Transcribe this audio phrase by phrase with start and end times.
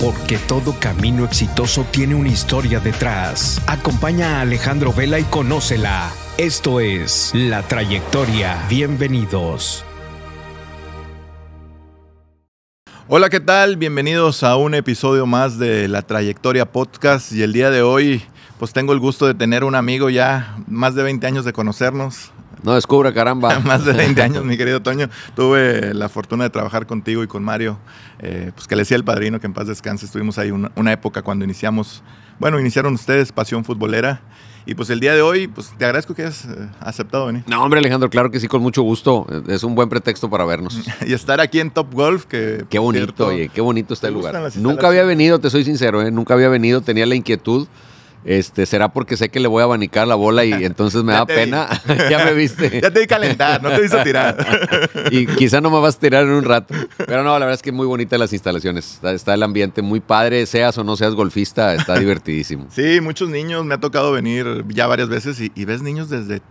[0.00, 3.62] porque todo camino exitoso tiene una historia detrás.
[3.66, 6.10] Acompaña a Alejandro Vela y conócela.
[6.38, 8.58] Esto es La Trayectoria.
[8.68, 9.84] Bienvenidos.
[13.08, 13.76] Hola, ¿qué tal?
[13.76, 18.22] Bienvenidos a un episodio más de La Trayectoria Podcast y el día de hoy
[18.58, 22.32] pues tengo el gusto de tener un amigo ya más de 20 años de conocernos.
[22.62, 23.58] No descubra, caramba.
[23.64, 25.08] más de 20 años, mi querido Toño.
[25.34, 27.78] Tuve la fortuna de trabajar contigo y con Mario,
[28.18, 30.06] eh, pues que le decía el padrino que en paz descanse.
[30.06, 32.02] Estuvimos ahí una, época cuando iniciamos,
[32.38, 34.20] bueno, iniciaron ustedes Pasión Futbolera.
[34.68, 37.44] Y pues el día de hoy, pues te agradezco que hayas eh, aceptado venir.
[37.46, 39.24] No, hombre, Alejandro, claro que sí, con mucho gusto.
[39.46, 40.80] Es un buen pretexto para vernos.
[41.06, 42.64] y estar aquí en Top Golf, que...
[42.68, 44.50] Qué bonito, oye, qué bonito está el lugar.
[44.56, 46.10] Nunca había venido, te soy sincero, ¿eh?
[46.10, 47.68] nunca había venido, tenía la inquietud
[48.26, 51.24] este, será porque sé que le voy a abanicar la bola y entonces me da
[51.24, 51.68] pena.
[52.10, 52.80] ya me viste.
[52.82, 54.36] Ya te di calentar, no te hizo tirar.
[55.10, 56.74] y quizá no me vas a tirar en un rato.
[56.98, 59.00] Pero no, la verdad es que muy bonitas las instalaciones.
[59.02, 62.66] Está, el ambiente muy padre, seas o no seas golfista, está divertidísimo.
[62.70, 66.42] Sí, muchos niños, me ha tocado venir ya varias veces y, y ves niños desde,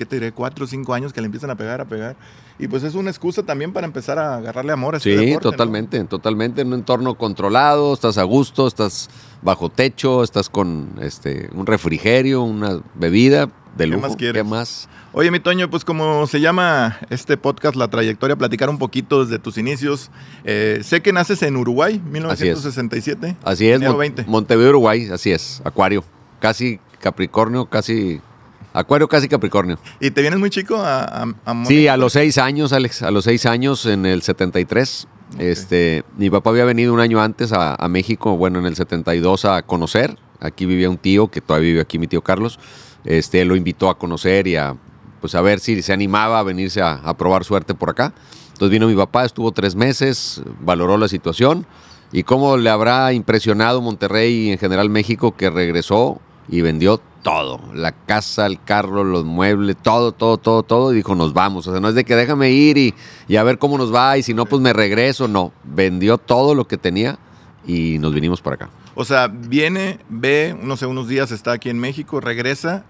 [0.00, 0.32] ¿qué te diré?
[0.32, 2.16] Cuatro o cinco años que le empiezan a pegar, a pegar.
[2.58, 6.02] Y pues es una excusa también para empezar a agarrarle amor a este Sí, totalmente,
[6.04, 6.62] totalmente.
[6.62, 9.10] En un entorno controlado, estás a gusto, estás
[9.42, 14.00] bajo techo, estás con este un refrigerio, una bebida de lujo.
[14.00, 14.42] ¿Qué más quieres?
[14.42, 14.88] ¿Qué más?
[15.12, 19.38] Oye, mi Toño, pues como se llama este podcast, La Trayectoria, platicar un poquito desde
[19.38, 20.10] tus inicios.
[20.44, 23.36] Eh, sé que naces en Uruguay, 1967.
[23.44, 26.04] Así es, así es Montevideo, Uruguay, así es, Acuario.
[26.40, 28.22] Casi Capricornio, casi
[28.72, 29.78] Acuario casi Capricornio.
[30.00, 33.24] ¿Y te vienes muy chico a, a, Sí, a los seis años, Alex, a los
[33.24, 35.08] seis años en el 73.
[35.38, 39.62] Este, mi papá había venido un año antes a, México, bueno, en el 72 a
[39.62, 40.16] conocer.
[40.40, 42.58] Aquí vivía un tío, que todavía vive aquí, mi tío Carlos.
[43.04, 44.76] Este, lo invitó a conocer y a,
[45.20, 48.12] pues a ver si se animaba a venirse a, a probar suerte por acá.
[48.52, 51.66] Entonces vino mi papá, estuvo tres meses, valoró la situación
[52.12, 56.20] y cómo le habrá impresionado Monterrey y en general México que regresó
[56.50, 61.14] y vendió todo, la casa, el carro, los muebles, todo, todo, todo, todo, y dijo,
[61.14, 61.66] nos vamos.
[61.66, 64.22] O sea, no es de que déjame ir y, a ver cómo nos va, y
[64.22, 65.28] si no, pues me regreso.
[65.28, 67.18] No, vendió todo lo que tenía
[67.66, 68.70] y nos vinimos para acá.
[68.94, 72.84] O sea, viene, ve, no sé, unos días está aquí en México, regresa,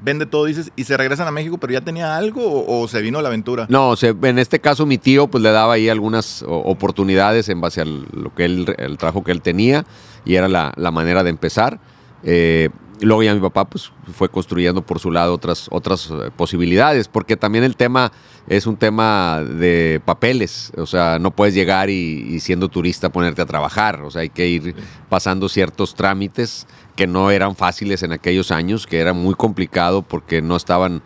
[0.00, 3.20] vende todo, dices, y se regresan a México, pero ya tenía algo o, se vino
[3.20, 3.66] la aventura?
[3.68, 7.84] No, en este caso mi tío pues le daba ahí algunas oportunidades en base a
[7.84, 9.84] lo que él, el trabajo que él tenía
[10.24, 11.78] y era la, la manera de empezar.
[12.22, 12.70] Eh,
[13.02, 17.08] y luego ya mi papá pues, fue construyendo por su lado otras, otras eh, posibilidades,
[17.08, 18.12] porque también el tema
[18.46, 23.46] es un tema de papeles, o sea, no puedes llegar y, siendo turista ponerte a
[23.46, 24.76] trabajar, o sea, hay que ir
[25.08, 30.40] pasando ciertos trámites que no eran fáciles en aquellos años, que era muy complicado porque
[30.40, 31.02] no estaban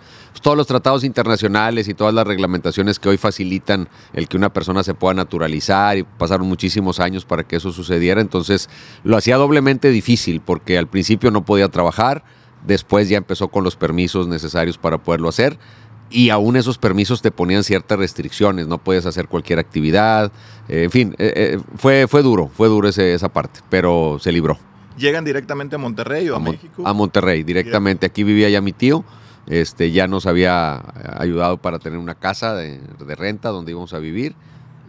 [0.46, 4.84] todos los tratados internacionales y todas las reglamentaciones que hoy facilitan el que una persona
[4.84, 8.70] se pueda naturalizar y pasaron muchísimos años para que eso sucediera, entonces
[9.02, 12.22] lo hacía doblemente difícil porque al principio no podía trabajar,
[12.64, 15.58] después ya empezó con los permisos necesarios para poderlo hacer
[16.10, 20.30] y aún esos permisos te ponían ciertas restricciones, no puedes hacer cualquier actividad,
[20.68, 24.56] eh, en fin, eh, eh, fue, fue duro, fue duro esa parte, pero se libró.
[24.96, 26.86] ¿Llegan directamente a Monterrey o a, México?
[26.86, 28.06] A Monterrey, directamente.
[28.06, 29.04] Aquí vivía ya mi tío,
[29.46, 30.82] este, ya nos había
[31.18, 32.80] ayudado para tener una casa de,
[33.16, 34.34] renta donde íbamos a vivir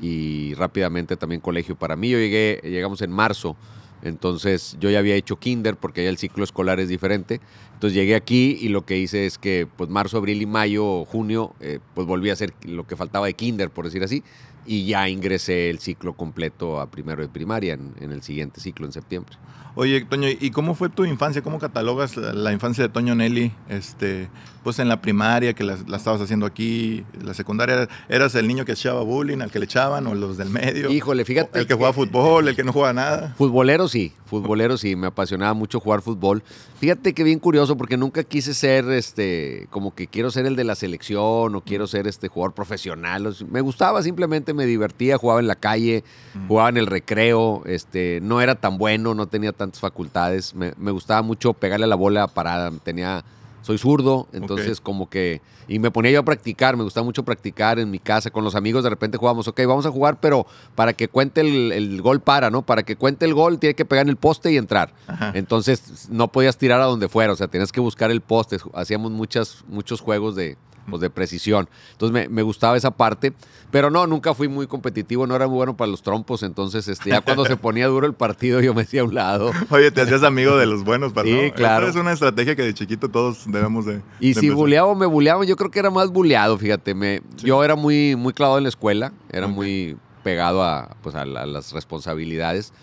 [0.01, 2.09] y rápidamente también colegio para mí.
[2.09, 3.55] Yo llegué, llegamos en marzo,
[4.01, 7.39] entonces yo ya había hecho kinder porque ya el ciclo escolar es diferente.
[7.73, 11.53] Entonces llegué aquí y lo que hice es que pues marzo, abril y mayo, junio,
[11.59, 14.23] eh, pues volví a hacer lo que faltaba de kinder, por decir así
[14.67, 18.91] y ya ingresé el ciclo completo a primero de primaria en, el siguiente ciclo en
[18.91, 19.37] septiembre.
[19.79, 21.43] Oye, Toño, ¿y cómo fue tu infancia?
[21.43, 23.51] ¿Cómo catalogas la, infancia de Toño Nelly?
[23.69, 24.27] Este,
[24.63, 28.71] pues en la primaria, que la, estabas haciendo aquí, la secundaria, ¿eras el niño que
[28.71, 30.89] echaba bullying, al que le echaban, o los del medio?
[30.89, 31.59] Híjole, fíjate.
[31.59, 33.35] El que, jugaba fútbol, el que no jugaba nada.
[33.37, 36.41] Futbolero sí, futbolero sí, me apasionaba mucho jugar fútbol.
[36.79, 40.63] Fíjate que bien curioso, porque nunca quise ser, este, como que quiero ser el de
[40.63, 43.31] la selección, o quiero ser este jugador profesional.
[43.47, 46.03] Me gustaba simplemente me divertía, jugaba en la calle,
[46.47, 51.21] jugaba en el recreo, este, no era tan bueno, no tenía tantas facultades, me, gustaba
[51.21, 53.23] mucho pegarle a la bola parada, tenía,
[53.61, 57.79] soy zurdo, entonces como que, y me ponía yo a practicar, me gustaba mucho practicar
[57.79, 60.93] en mi casa con los amigos, de repente jugábamos, ok, vamos a jugar, pero para
[60.93, 62.61] que cuente el, gol para, ¿no?
[62.61, 64.93] Para que cuente el gol tiene que pegar en el poste y entrar.
[65.33, 69.11] Entonces no podías tirar a donde fuera, o sea, tenías que buscar el poste, hacíamos
[69.11, 70.57] muchas, muchos juegos de
[70.89, 71.69] pues, de precisión.
[71.91, 73.33] Entonces me, gustaba esa parte,
[73.71, 77.09] pero no, nunca fui muy competitivo, no era muy bueno para los trompos, entonces este,
[77.09, 79.51] ya cuando se ponía duro el partido yo me hacía a un lado.
[79.69, 81.87] Oye, te hacías amigo de los buenos, para Sí, claro.
[81.87, 84.01] es una estrategia que de chiquito todos debemos de...
[84.19, 87.63] Y si buleaba o me buleaba, yo creo que era más buleado, fíjate, me, yo
[87.63, 92.73] era muy, muy clavado en la escuela, era muy pegado a, pues, a las responsabilidades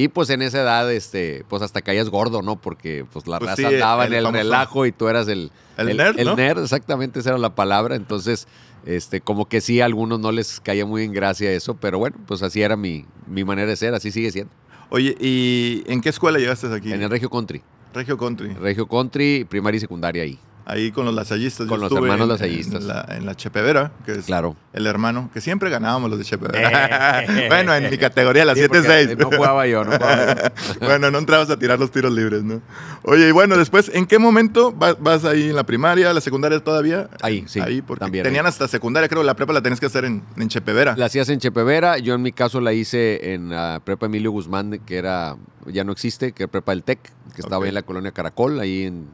[0.00, 2.54] Y pues en esa edad, este, pues hasta caías gordo, ¿no?
[2.54, 5.26] Porque pues la Pues raza sí, andaba en el el famoso- relajo y tú eras
[5.26, 6.36] el, El nerd, ¿no?
[6.36, 7.96] nerd, exactamente, esa era la palabra.
[7.96, 8.46] Entonces,
[8.86, 12.16] este, como que sí, a algunos no les caía muy en gracia eso, pero bueno,
[12.28, 14.52] pues así era mi, mi manera de ser, así sigue siendo.
[14.90, 16.92] Oye, ¿y en qué escuela llegaste aquí?
[16.92, 17.60] En el Regio Country.
[17.92, 18.54] Regio Country.
[18.54, 20.38] Regio Country, primaria y secundaria ahí.
[20.70, 21.66] Ahí con los lasallistas.
[21.66, 22.82] Con Yo los hermanos en- lasallistas.
[22.82, 24.54] En la, en la Chepevera, que es Claro.
[24.74, 27.24] el hermano, que siempre ganábamos los de Chepevera.
[27.48, 29.16] bueno, en mi categoría, la Sí, porque 7-6.
[29.16, 30.50] No jugaba yo, no jugaba yo.
[30.86, 32.60] bueno, no entrabas a tirar los tiros libres, ¿no?
[33.04, 36.60] Oye, y bueno, después, ¿en qué momento vas, vas ahí en la primaria, la secundaria
[36.62, 37.08] todavía?
[37.22, 38.50] Ahí, sí, Ahí, porque también tenían ahí.
[38.50, 40.94] hasta secundaria, creo, la prepa la tenías que hacer en, en Chepevera.
[40.98, 44.80] La hacías en Chepevera, yo en mi caso la hice en la prepa Emilio Guzmán,
[44.84, 45.36] que era,
[45.66, 46.98] ya no existe, que era prepa del TEC,
[47.34, 49.06] que estaba ahí en la colonia Caracol, ahí en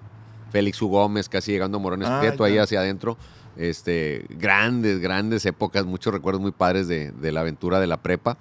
[0.54, 0.86] Félix U.
[0.86, 3.18] Gómez, casi llegando a Morones Ah, Prieto, ahí hacia adentro.
[3.56, 8.36] Este, grandes, grandes épocas, muchos recuerdos muy padres de, de la aventura de la prepa.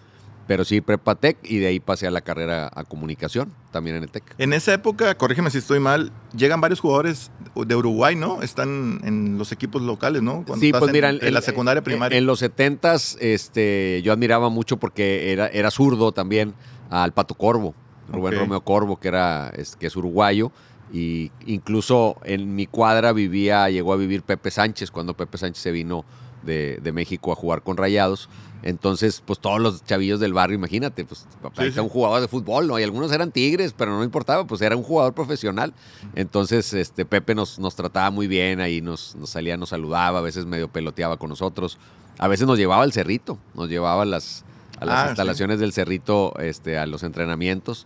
[0.46, 4.04] Pero sí, prepa TEC y de ahí pasé a la carrera a comunicación, también en
[4.04, 4.36] el TEC.
[4.38, 8.44] En esa época, corrígeme si estoy mal, llegan varios jugadores de Uruguay, ¿no?
[8.44, 10.44] Están en los equipos locales, ¿no?
[10.46, 12.16] Cuando Sí, estás pues en- mira, en, la secundaria primaria.
[12.16, 16.54] En los 70s, este, yo admiraba mucho porque era, era zurdo también
[16.92, 17.74] al Pato Corvo,
[18.12, 18.38] Rubén.
[18.38, 20.52] Romeo Corvo, que era, es, que es uruguayo.
[20.94, 25.72] Y incluso en mi cuadra vivía, llegó a vivir Pepe Sánchez cuando Pepe Sánchez se
[25.72, 26.06] vino
[26.44, 28.30] de, de México a jugar con Rayados.
[28.62, 32.68] Entonces, pues todos los chavillos del barrio, imagínate, pues papá Sí, un jugador de fútbol,
[32.68, 32.80] ¿no?
[32.80, 35.74] Y algunos eran tigres, pero no importaba, pues era un jugador profesional.
[36.16, 40.22] Entonces, este, Pepe nos, nos trataba muy bien, ahí nos, nos salía, nos saludaba, a
[40.22, 41.78] veces medio peloteaba con nosotros.
[42.20, 44.46] A veces nos llevaba al cerrito, nos llevaba a las,
[44.80, 45.10] a las Ah, sí.
[45.10, 47.86] instalaciones del cerrito, este, a los entrenamientos.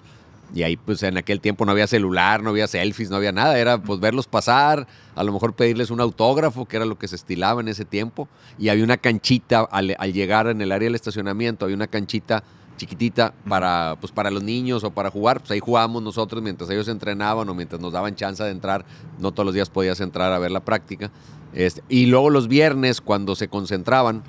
[0.53, 3.59] Y ahí, pues en aquel tiempo no había celular, no había selfies, no había nada.
[3.59, 7.15] Era pues verlos pasar, a lo mejor pedirles un autógrafo, que era lo que se
[7.15, 8.27] estilaba en ese tiempo.
[8.57, 12.44] Y había una canchita al, al llegar en el área del estacionamiento, había una canchita
[12.77, 15.39] chiquitita para, pues, para los niños o para jugar.
[15.39, 18.85] Pues ahí jugábamos nosotros mientras ellos entrenaban o mientras nos daban chance de entrar.
[19.19, 21.11] No todos los días podías entrar a ver la práctica.
[21.53, 24.23] Este, y luego los viernes, cuando se concentraban,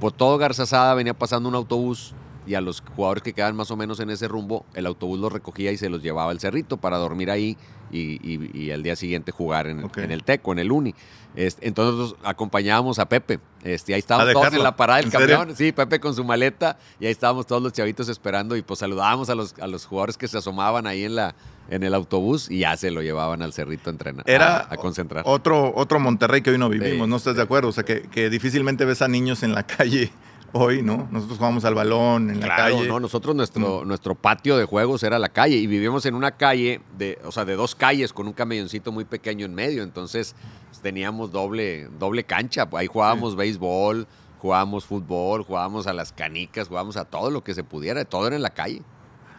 [0.00, 2.14] por todo Garzazada venía pasando un autobús
[2.50, 5.32] y a los jugadores que quedaban más o menos en ese rumbo, el autobús los
[5.32, 7.56] recogía y se los llevaba al cerrito para dormir ahí
[7.92, 9.98] y, y- y al día siguiente jugar en, Ok.
[9.98, 10.94] en el TEC o en el Uni.
[11.36, 13.38] Este, entonces nosotros acompañábamos a Pepe.
[13.62, 15.54] Este, ahí estábamos ¿A todos en la parada del camión.
[15.54, 19.30] Sí, Pepe con su maleta y ahí estábamos todos los chavitos esperando y pues saludábamos
[19.30, 21.36] a los, a los jugadores que se asomaban ahí en, la,
[21.68, 24.76] en el autobús y ya se lo llevaban al cerrito a entrenar, Era a, a
[24.76, 25.22] concentrar.
[25.26, 27.68] Otro, otro Monterrey que hoy no vivimos, Sí, ¿no estás de acuerdo?
[27.68, 30.10] O sea, que, que difícilmente ves a niños en la calle
[30.52, 31.08] hoy, ¿no?
[31.10, 32.86] Nosotros jugamos al balón en la calle.
[32.86, 36.80] no, nosotros nuestro, nuestro patio de juegos era la calle y vivíamos en una calle,
[36.96, 40.34] de, o sea, de dos calles con un camelloncito muy pequeño en medio, entonces
[40.68, 44.06] pues, teníamos doble, doble cancha, ahí jugábamos béisbol,
[44.40, 48.36] jugábamos fútbol, jugábamos a las canicas, jugábamos a todo lo que se pudiera, todo era
[48.36, 48.82] en la calle.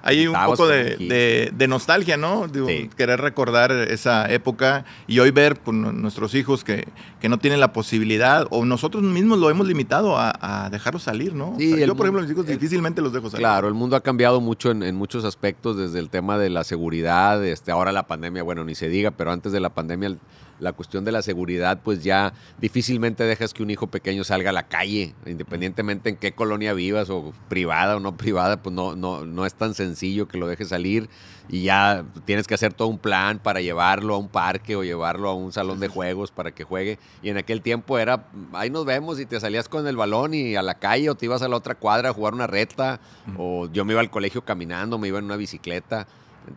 [0.04, 2.48] Hay un poco de, de- de nostalgia, ¿no?
[2.68, 2.90] Sí.
[2.98, 6.88] Querer recordar esa época y hoy ver pues, nu- nuestros hijos que,
[7.20, 10.34] que no tienen la posibilidad o nosotros mismos lo hemos limitado a,
[10.66, 11.52] a dejarlos salir, ¿no?
[11.52, 13.42] O Sí, sea, el yo, por ejemplo, mu- mis hijos el- difícilmente los dejo salir.
[13.44, 16.64] Claro, el mundo ha cambiado mucho en, en muchos aspectos, desde el tema de la
[16.64, 20.16] seguridad, este, ahora la pandemia, bueno, ni se diga, pero antes de la pandemia
[20.62, 24.54] la cuestión de la seguridad, pues ya difícilmente dejas que un hijo pequeño salga a
[24.54, 29.26] la calle, independientemente en qué colonia vivas o privada o no privada, pues no, no,
[29.26, 31.10] no es tan sencillo que lo dejes salir
[31.50, 35.30] y ya tienes que hacer todo un plan para llevarlo a un parque o llevarlo
[35.30, 37.00] a un salón de juegos para que juegue.
[37.22, 40.56] Y en aquel tiempo era, ahí nos vemos y te salías con el balón y
[40.56, 43.00] a la calle o te ibas a la otra cuadra a jugar una reta
[43.38, 46.08] o yo me iba al colegio caminando, me iba en una bicicleta.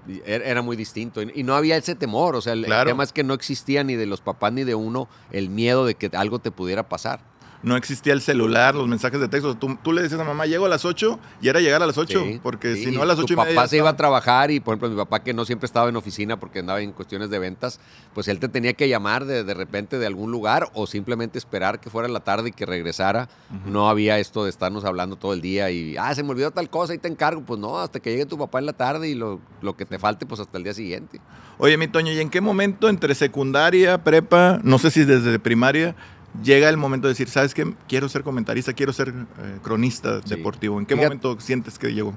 [0.09, 3.25] Y Era muy distinto y no había ese temor, o sea, el, tema es que
[3.25, 6.51] no existía ni de los papás ni de uno el miedo de que algo te
[6.51, 7.21] pudiera pasar.
[7.65, 9.55] No existía el celular, los mensajes de texto.
[9.57, 11.97] Tú, tú le decías a mamá, llego a las 8 y era llegar a las
[11.99, 12.85] 8, Sí, porque sí.
[12.85, 13.55] si no a las Tu 8 y media.
[13.55, 15.97] papá se iba a trabajar y, por ejemplo, mi papá que no siempre estaba en
[15.97, 17.81] oficina porque andaba en cuestiones de ventas,
[18.13, 21.81] pues él te tenía que llamar de, de repente de algún lugar o simplemente esperar
[21.81, 23.29] que fuera la tarde y que regresara.
[23.67, 26.69] No había esto de estarnos hablando todo el día y, ah, se me olvidó tal
[26.69, 27.41] cosa y te encargo.
[27.47, 29.99] Pues no, hasta que llegue tu papá en la tarde y lo, lo que te
[29.99, 31.21] falte, pues hasta el día siguiente.
[31.57, 35.95] Oye, mi Toño, ¿y en qué momento entre secundaria, prepa, no sé si desde primaria,
[36.43, 37.75] llega el momento de decir, ¿sabes qué?
[37.89, 40.35] Quiero ser comentarista, quiero ser eh, cronista Sí.
[40.37, 40.79] deportivo.
[40.79, 42.15] ¿En qué Fíjate- momento sientes que llegó?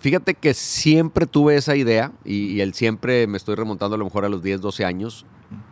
[0.00, 4.04] Fíjate que siempre tuve esa idea y, y el siempre me estoy remontando a lo
[4.04, 5.24] mejor a los 10, 12 años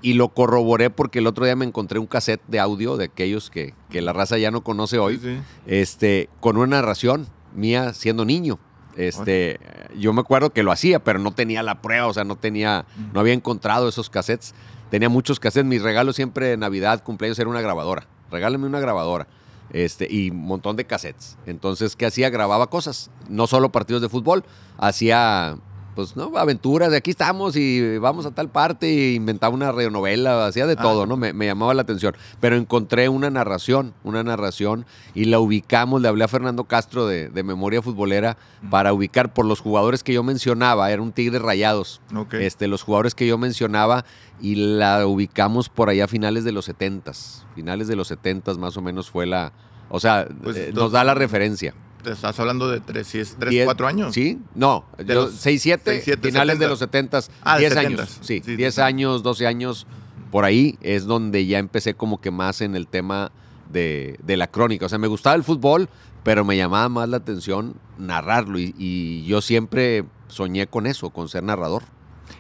[0.03, 3.51] y lo corroboré porque el otro día me encontré un cassette de audio de aquellos
[3.51, 5.39] que, que la raza ya no conoce hoy, Sí, sí.
[5.67, 8.61] este, con una narración mía siendo niño.
[8.97, 9.59] Este,
[9.99, 12.85] yo me acuerdo que lo hacía, pero no tenía la prueba, o sea, no tenía,
[13.13, 14.55] no había encontrado esos cassettes.
[14.91, 15.69] Tenía muchos cassettes.
[15.69, 18.07] Mis regalos siempre de Navidad, cumpleaños era una grabadora.
[18.31, 19.27] Regálame una grabadora.
[19.73, 21.37] este, y un montón de cassettes.
[21.47, 22.29] Entonces, ¿qué hacía?
[22.31, 24.45] Grababa cosas, no solo partidos de fútbol,
[24.79, 25.57] hacía
[25.95, 26.37] pues, ¿no?
[26.37, 30.77] Aventuras, de aquí estamos y vamos a tal parte, e inventaba una radionovela, hacía de
[30.77, 31.17] todo, ¿no?
[31.17, 32.17] Me, llamaba la atención.
[32.41, 37.31] Pero encontré una narración, una narración, y la ubicamos, le hablé a Fernando Castro de,
[37.43, 38.37] Memoria Futbolera
[38.71, 42.01] para ubicar por los jugadores que yo mencionaba, era un Tigre Rayados,
[42.33, 44.05] este, los jugadores que yo mencionaba,
[44.41, 47.13] y la ubicamos por allá a finales de los 70
[47.55, 49.53] finales de los 70 más o menos fue la...
[49.89, 51.75] O sea, pues, eh, nos da la referencia.
[52.03, 54.15] Te estás hablando de 3, 4 años.
[54.15, 58.19] Sí, no, de los 6, 7, finales de los 70, ah, 10 años.
[58.23, 59.87] Sí, 10 años, 12 años,
[60.31, 63.33] por ahí es donde ya empecé como que más en el tema
[63.71, 64.87] de, de, la crónica.
[64.87, 65.89] O sea, me gustaba el fútbol,
[66.23, 71.43] pero me llamaba más la atención narrarlo y yo siempre soñé con eso, con ser
[71.43, 71.83] narrador.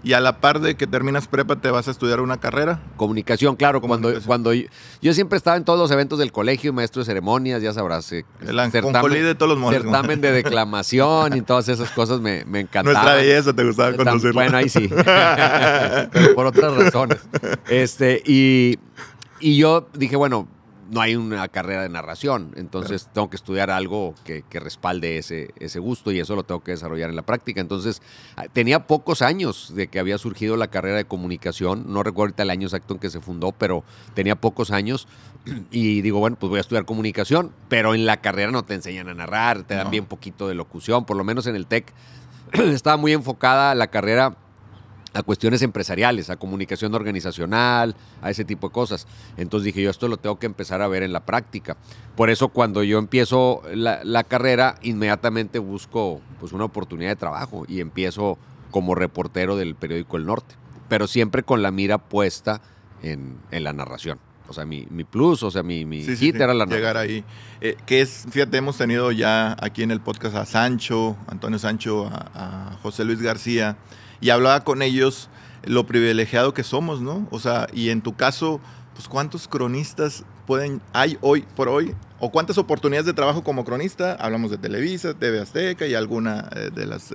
[0.02, 2.80] Y a la par de que terminas prepa, ¿te vas a estudiar una carrera?
[2.97, 3.80] Comunicación, claro.
[3.80, 7.73] Cuando, cuando yo, siempre estaba en todos los eventos del colegio, maestro de ceremonias, ya
[7.73, 8.11] sabrás.
[8.12, 12.61] Eh, el certamen, de todos los Certamen de declamación y todas esas cosas me, me
[12.61, 12.94] encantaban.
[12.94, 14.35] Nuestra belleza te gustaba conducirlo.
[14.35, 14.88] Bueno, ahí sí.
[16.12, 17.18] Pero por otras razones.
[17.68, 18.78] Este, y,
[19.38, 20.49] y yo dije, bueno,
[20.90, 25.78] no hay una carrera de narración, entonces tengo que estudiar algo que, respalde ese, ese
[25.78, 27.61] gusto y eso lo tengo que desarrollar en la práctica.
[27.61, 28.02] Entonces,
[28.37, 32.42] ah, tenía pocos años de que había surgido la carrera de comunicación, no recuerdo ahorita
[32.42, 35.06] el año exacto en que se fundó, pero tenía pocos años
[35.70, 39.09] y digo, bueno, pues voy a estudiar comunicación, pero en la carrera no te enseñan
[39.09, 41.92] a narrar, te dan bien poquito de locución, por lo menos en el TEC
[42.52, 44.37] estaba muy enfocada la carrera
[45.12, 49.07] a cuestiones empresariales, a comunicación organizacional, a ese tipo de cosas.
[49.37, 51.76] Entonces dije, yo esto lo tengo que empezar a ver en la práctica.
[52.17, 57.81] Por eso cuando yo empiezo la, carrera, inmediatamente busco pues, una oportunidad de trabajo y
[57.81, 58.38] empiezo
[58.71, 60.55] como reportero del periódico El Norte,
[60.88, 62.61] pero siempre con la mira puesta
[63.02, 64.19] en, la narración.
[64.47, 67.25] O sea, mi, plus, o sea, mi, mi hit era la Llegar ahí.
[67.61, 72.07] Eh, que es, fíjate, hemos tenido ya aquí en el podcast a Sancho, Antonio Sancho,
[72.07, 73.76] a, a José Luis García,
[74.20, 75.28] y hablaba con ellos
[75.64, 77.26] lo privilegiado que somos, ¿no?
[77.30, 78.60] O sea, y en tu caso,
[78.94, 84.14] pues cuántos cronistas pueden, hay hoy por hoy, o cuántas oportunidades de trabajo como cronista,
[84.14, 87.14] hablamos de Televisa, TV Azteca y alguna eh, de las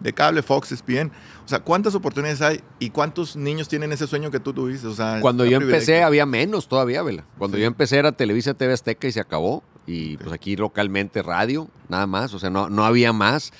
[0.00, 1.10] de cable, Fox, ESPN,
[1.44, 4.94] o sea, cuántas oportunidades hay y cuántos niños tienen ese sueño que tú tuviste, o
[4.94, 7.24] sea, cuando yo empecé había menos todavía, Vela.
[7.38, 9.62] Cuando yo empecé era Televisa, TV Azteca y se acabó.
[9.88, 13.52] Y pues aquí localmente radio, nada más, o sea, no no había más.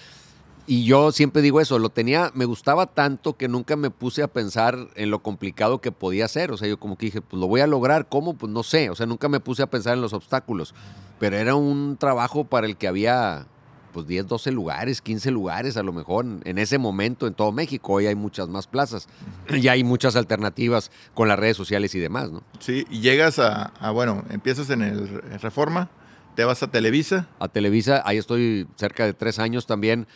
[0.67, 4.29] Y yo siempre digo eso, lo tenía, me gustaba tanto que nunca me puse a
[4.29, 6.51] pensar en lo complicado que podía ser.
[6.51, 8.35] O sea, yo como que dije, pues lo voy a lograr, ¿cómo?
[8.35, 8.91] Pues no sé.
[8.91, 10.75] O sea, nunca me puse a pensar en los obstáculos.
[11.21, 13.47] Pero era un trabajo para el que había
[13.93, 17.95] pues 10, 12 lugares, 15 lugares a lo mejor en ese momento en todo México.
[17.95, 19.09] Hoy hay muchas más plazas
[19.49, 22.43] y hay muchas alternativas con las redes sociales y demás, ¿no?
[22.59, 25.89] Sí, y llegas a, a bueno, empiezas en el Reforma,
[26.37, 27.27] ¿Te vas a Televisa?
[27.39, 30.07] A Televisa, ahí estoy cerca de tres años también.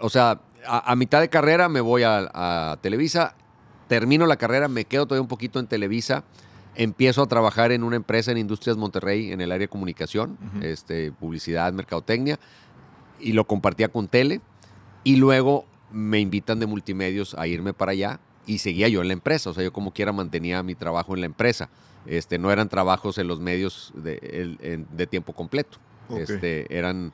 [0.00, 3.36] O sea, a, mitad de carrera me voy a, Televisa,
[3.86, 6.24] termino la carrera, me quedo todavía un poquito en Televisa,
[6.74, 11.12] empiezo a trabajar en una empresa en Industrias Monterrey en el área de comunicación, este,
[11.12, 12.40] publicidad, mercadotecnia,
[13.20, 14.40] y lo compartía con Tele,
[15.04, 19.14] y luego me invitan de multimedios a irme para allá y seguía yo en la
[19.14, 21.68] empresa, o sea, yo como quiera mantenía mi trabajo en la empresa.
[22.06, 25.78] Este, no eran trabajos en los medios de, tiempo completo.
[26.10, 27.12] Este, eran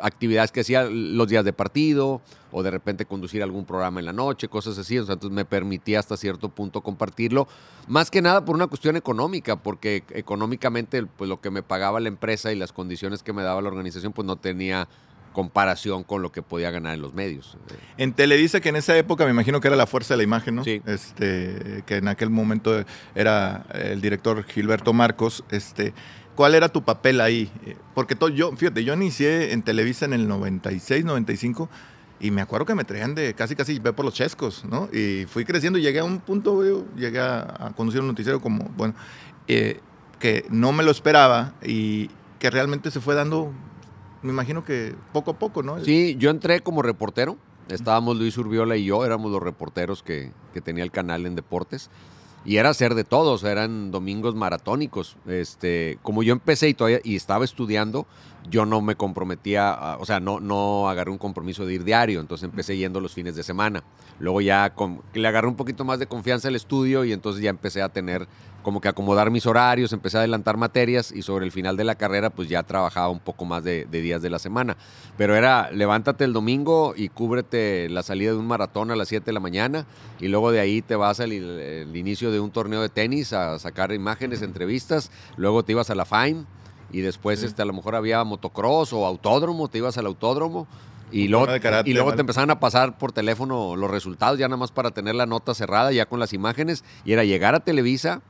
[0.00, 2.20] actividades que hacía los días de partido
[2.52, 4.96] o de repente conducir algún programa en la noche, cosas así.
[4.96, 7.48] entonces me permitía hasta cierto punto compartirlo.
[7.88, 12.08] Más que nada por una cuestión económica, porque económicamente pues, lo que me pagaba la
[12.08, 14.88] empresa y las condiciones que me daba la organización pues no tenía
[15.36, 17.58] comparación con lo que podía ganar en los medios.
[17.98, 20.54] En Televisa, que en esa época me imagino que era la fuerza de la imagen,
[20.54, 20.64] ¿no?
[20.64, 20.80] Sí.
[20.86, 22.82] Este, que en aquel momento
[23.14, 25.44] era el director Gilberto Marcos.
[25.50, 25.92] Este,
[26.36, 27.50] ¿Cuál era tu papel ahí?
[27.94, 31.68] Porque yo, fíjate, yo inicié en Televisa en el 96, 95
[32.18, 34.88] y me acuerdo que me traían de casi casi ve por los chescos, ¿no?
[34.90, 36.62] Y fui creciendo y llegué a un punto,
[36.96, 38.94] llegué a, conducir un noticiero como, bueno,
[39.48, 39.80] eh,
[40.18, 43.52] que no me lo esperaba y que realmente se fue dando
[44.26, 45.82] me imagino que poco a poco, ¿no?
[45.84, 47.36] Sí, yo entré como reportero.
[47.68, 51.90] Estábamos Luis Urbiola y yo, éramos los reporteros que, que tenía el canal en deportes.
[52.46, 55.16] Y era hacer de todos, eran domingos maratónicos.
[55.26, 58.06] Este, como yo empecé y todavía y estaba estudiando,
[58.48, 62.44] yo no me comprometía, o sea, no, no agarré un compromiso de ir diario, entonces
[62.44, 63.82] empecé yendo los fines de semana.
[64.20, 64.72] Luego ya
[65.14, 68.28] le agarré un poquito más de confianza al estudio y entonces ya empecé a tener
[68.66, 71.94] como que acomodar mis horarios, empecé a adelantar materias y sobre el final de la
[71.94, 74.76] carrera pues ya trabajaba un poco más de, días de la semana.
[75.16, 79.24] Pero era levántate el domingo y cúbrete la salida de un maratón a las 7
[79.24, 79.86] de la mañana
[80.18, 83.92] y luego de ahí te vas al inicio de un torneo de tenis a sacar
[83.92, 86.44] imágenes, entrevistas, luego te ibas a la FIME
[86.90, 87.46] y después Sí.
[87.46, 90.66] este, a lo mejor había motocross o autódromo, te ibas al autódromo
[91.12, 94.56] y luego, karate, y luego te empezaban a pasar por teléfono los resultados ya nada
[94.56, 98.22] más para tener la nota cerrada ya con las imágenes y era llegar a Televisa,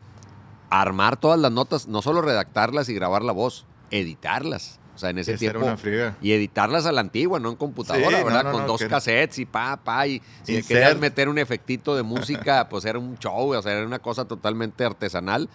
[0.70, 4.78] armar todas las notas, no solo redactarlas y grabar la voz, editarlas.
[4.94, 6.16] O sea, en ese Esa era tiempo una friega.
[6.22, 8.44] y editarlas a la antigua, no en computadora, Sí, ¿verdad?
[8.44, 11.94] no, Con no, dos cassettes y pa, pa, y si le querías meter un efectito
[11.94, 15.50] de música, pues era un show, o sea, era una cosa totalmente artesanal.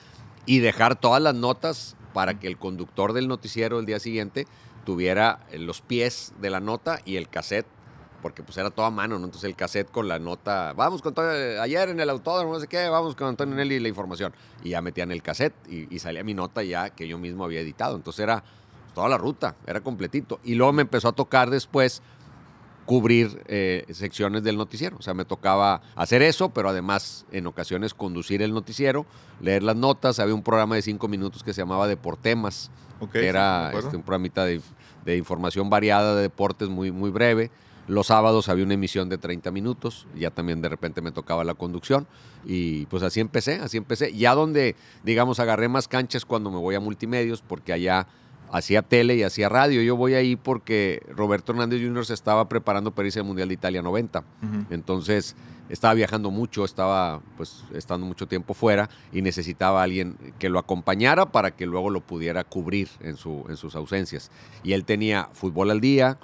[0.46, 4.46] Y dejar todas las notas para que el conductor del noticiero el día siguiente
[4.86, 7.68] tuviera los pies de la nota y el cassette,
[8.22, 9.26] porque pues era toda a mano, ¿no?
[9.26, 11.30] Entonces el cassette con la nota, vamos con todo,
[11.62, 14.34] ayer en el autódromo, no sé qué, vamos con Antonio Nelly la información.
[14.64, 17.60] Y ya metían el cassette y, y salía mi nota ya que yo mismo había
[17.62, 17.96] editado.
[17.96, 18.44] Entonces era
[18.94, 20.40] toda la ruta, era completito.
[20.44, 22.02] Y luego me empezó a tocar después
[22.86, 24.98] cubrir eh, secciones del noticiero.
[24.98, 29.06] O sea, me tocaba hacer eso, pero además en ocasiones conducir el noticiero,
[29.40, 30.20] leer las notas.
[30.20, 33.88] Había un programa de cinco minutos que se llamaba Deportemas, Ok, que sí, era acuerdo.
[33.88, 34.62] este, un programita de,
[35.06, 37.50] de información variada de deportes muy, muy breve.
[37.88, 41.56] Los sábados había una emisión de 30 minutos, ya también de repente me tocaba la
[41.56, 42.08] conducción
[42.46, 44.14] y pues así empecé, así empecé.
[44.14, 48.08] Ya donde, digamos, agarré más canchas cuando me voy a multimedios, porque allá
[48.52, 49.82] hacía tele y hacía radio.
[49.82, 52.06] Yo voy ahí porque Roberto Hernández Jr.
[52.06, 54.20] se estaba preparando para irse al Mundial de Italia 90.
[54.20, 54.66] Ujú.
[54.70, 55.36] Entonces
[55.70, 60.60] estaba viajando mucho, estaba pues estando mucho tiempo fuera y necesitaba a alguien que lo
[60.60, 64.32] acompañara para que luego lo pudiera cubrir en, su, en sus ausencias.
[64.64, 66.18] Y él tenía fútbol al día,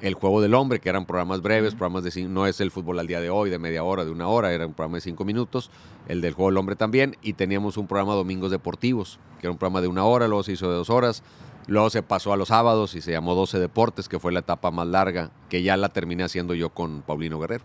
[0.00, 3.06] el juego del hombre, que eran programas breves, programas de no es el fútbol al
[3.06, 5.70] día de hoy, de media hora, de una hora, era un programa de cinco minutos,
[6.08, 9.58] el del juego del hombre también, y teníamos un programa Domingos Deportivos, que era un
[9.58, 11.22] programa de una hora, luego se hizo de dos horas,
[11.66, 14.70] luego se pasó a los sábados y se llamó 12 Deportes, que fue la etapa
[14.70, 17.64] más larga, que ya la terminé haciendo yo con Paulino Guerrero.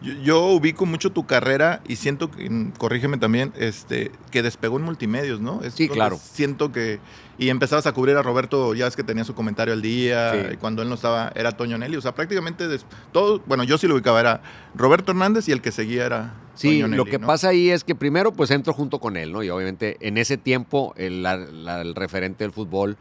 [0.00, 4.76] Yo, yo ubico mucho tu carrera y siento, que, mm, corrígeme también, este, que despegó
[4.78, 5.62] en multimedios, ¿no?
[5.62, 6.18] Es Sí, claro.
[6.22, 7.00] Siento que...
[7.36, 10.54] Y empezabas a cubrir a Roberto, ya ves que tenía su comentario al día, Sí.
[10.54, 11.96] y cuando él no estaba, era Toño Nelly.
[11.96, 14.40] O sea, prácticamente des- todo, bueno, yo sí lo ubicaba, era
[14.74, 17.26] Roberto Hernández y el que seguía era Sí, Toño lo Nelly, que ¿no?
[17.28, 19.42] pasa ahí es que primero pues entro junto con él, ¿no?
[19.44, 22.96] Y obviamente en ese tiempo el, la- la- el referente del fútbol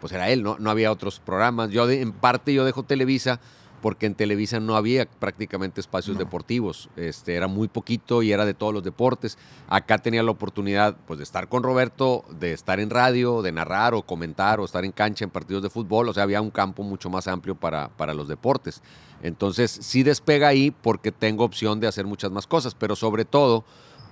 [0.00, 0.56] pues era él, ¿no?
[0.58, 1.70] No había otros programas.
[1.70, 3.40] Yo de- en parte yo dejo Televisa
[3.82, 6.20] porque en Televisa no había prácticamente espacios No.
[6.20, 6.88] deportivos.
[6.96, 9.36] Este, era muy poquito y era de todos los deportes.
[9.68, 13.92] Acá tenía la oportunidad pues, de estar con Roberto, de estar en radio, de narrar
[13.94, 16.08] o comentar o estar en cancha en partidos de fútbol.
[16.08, 18.82] O sea, había un campo mucho más amplio para, para los deportes.
[19.20, 23.64] Entonces, sí despega ahí porque tengo opción de hacer muchas más cosas, pero sobre todo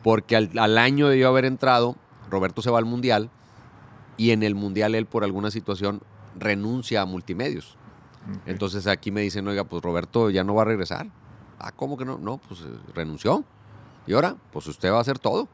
[0.02, 1.94] porque al, al año de yo haber entrado,
[2.28, 3.30] Roberto se va al Mundial
[4.16, 6.02] y en el Mundial él por alguna situación
[6.38, 7.76] renuncia a multimedios.
[8.46, 11.08] Entonces aquí me dicen, oiga, pues Roberto ya no va a regresar.
[11.58, 12.18] Ah, ¿cómo que no?
[12.18, 13.44] No, pues eh, renunció.
[14.06, 15.48] Y ahora, pues usted va a hacer todo.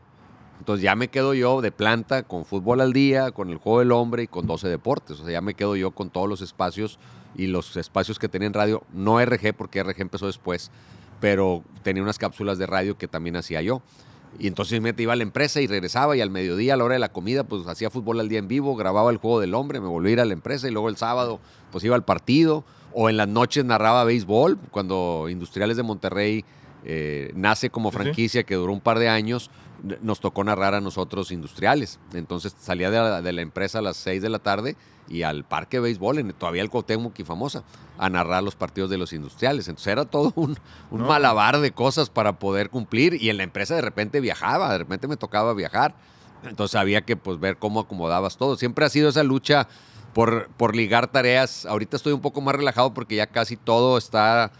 [0.58, 3.92] Entonces ya me quedo yo de planta con fútbol al día, con el juego del
[3.92, 5.20] hombre y con 12 deportes.
[5.20, 6.98] O sea, ya me quedo yo con todos los espacios
[7.34, 8.82] y los espacios que tenía en radio.
[8.92, 10.70] No RG, porque RG empezó después,
[11.20, 13.82] pero tenía unas cápsulas de radio que también hacía yo.
[14.38, 16.94] Y entonces me iba a la empresa y regresaba y al mediodía, a la hora
[16.94, 19.80] de la comida, pues hacía fútbol al día en vivo, grababa el juego del hombre,
[19.80, 21.40] me volvía a ir a la empresa y luego el sábado
[21.72, 22.64] pues iba al partido.
[22.92, 26.44] O en las noches narraba béisbol cuando Industriales de Monterrey
[26.84, 29.50] eh, nace como franquicia que duró un par de años,
[30.00, 31.98] nos tocó narrar a nosotros Industriales.
[32.14, 34.76] Entonces salía de la, de la empresa a las 6 de la tarde
[35.08, 37.62] y al parque de béisbol, en, todavía el Cuauhtémoc y famosa,
[37.96, 39.68] a narrar los partidos de los industriales.
[39.68, 40.56] Entonces era todo un,
[40.90, 41.06] un No.
[41.06, 45.06] malabar de cosas para poder cumplir y en la empresa de repente viajaba, de repente
[45.06, 45.94] me tocaba viajar.
[46.44, 48.56] Entonces había que pues ver cómo acomodabas todo.
[48.56, 49.68] Siempre ha sido esa lucha
[50.12, 51.66] por, por ligar tareas.
[51.66, 54.50] Ahorita estoy un poco más relajado porque ya casi todo está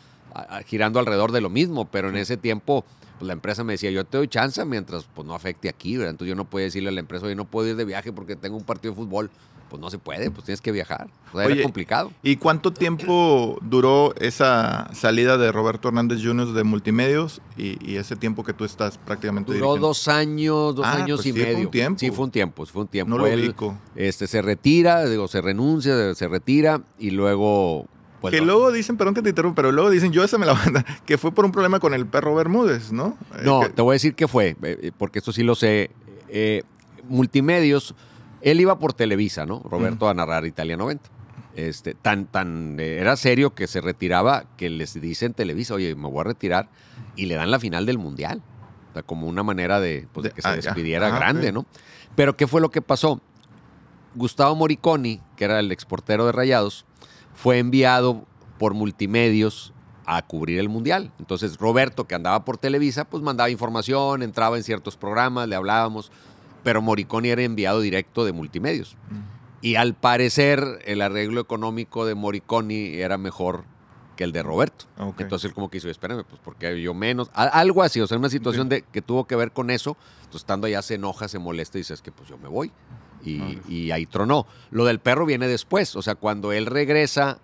[0.67, 2.85] girando alrededor de lo mismo, pero en ese tiempo
[3.19, 6.11] pues, la empresa me decía, yo te doy chance mientras pues no afecte aquí, ¿verdad?
[6.13, 8.37] Entonces yo no podía decirle a la empresa, oye, no puedo ir de viaje porque
[8.37, 9.31] tengo un partido de fútbol.
[9.69, 11.09] Pues no se puede, pues tienes que viajar.
[11.33, 12.13] O sea, Oye, era complicado.
[12.23, 16.53] ¿Y cuánto tiempo duró esa salida de Roberto Hernández Jr.
[16.53, 19.89] de multimedios y, y ese tiempo que tú estás prácticamente Duró dirigiendo?
[19.89, 21.71] dos años, dos Ah, años pues y sí fue un medio.
[21.71, 21.99] tiempo.
[21.99, 23.11] Sí, fue un tiempo, sí fue un tiempo.
[23.11, 23.57] No lo Él,
[23.97, 27.87] este, se retira, digo, se renuncia, se retira y luego...
[28.31, 28.47] que no.
[28.47, 31.19] luego dicen, perdón que te interrumpa, pero luego dicen, yo esa me la banda, que
[31.19, 33.17] fue por un problema con el perro Bermúdez, ¿no?
[33.37, 35.55] Eh, No, que- te voy a decir qué fue, eh, eh, porque esto sí lo
[35.55, 35.91] sé.
[36.29, 36.63] Eh,
[37.09, 37.95] multimedios,
[38.41, 39.63] él iba por Televisa, ¿no?
[39.65, 41.09] Roberto a narrar Italia 90.
[41.55, 46.21] Este, tan, tan, era serio que se retiraba que les dicen Televisa, oye, me voy
[46.21, 46.69] a retirar,
[47.17, 48.43] y le dan la final del Mundial.
[48.91, 51.53] O sea, como una manera de, pues, de que se ah, despidiera Ah, grande.
[51.53, 51.65] ¿no?
[52.15, 53.21] Pero ¿qué fue lo que pasó?
[54.15, 56.87] Gustavo Moriconi, que era el exportero de Rayados,
[57.37, 58.25] fue enviado
[58.59, 59.73] por multimedios
[60.07, 61.13] a cubrir el mundial.
[61.19, 66.11] Entonces Roberto, que andaba por Televisa, pues mandaba información, entraba en ciertos programas, le hablábamos,
[66.65, 68.97] pero Moriconi era enviado directo de multimedios.
[69.61, 73.65] Y al parecer el arreglo económico de Moriconi era mejor
[74.17, 74.87] que el de Roberto.
[75.19, 77.31] Entonces él como que hizo, espérame, pues porque yo menos.
[77.35, 79.97] Algo así, o sea, una situación de, que tuvo que ver con eso.
[80.21, 82.73] Entonces estando allá se enoja, se molesta y dice, es que pues yo me voy.
[83.25, 84.47] Y, ahí tronó.
[84.71, 87.39] Lo del perro viene después, o sea, cuando él regresa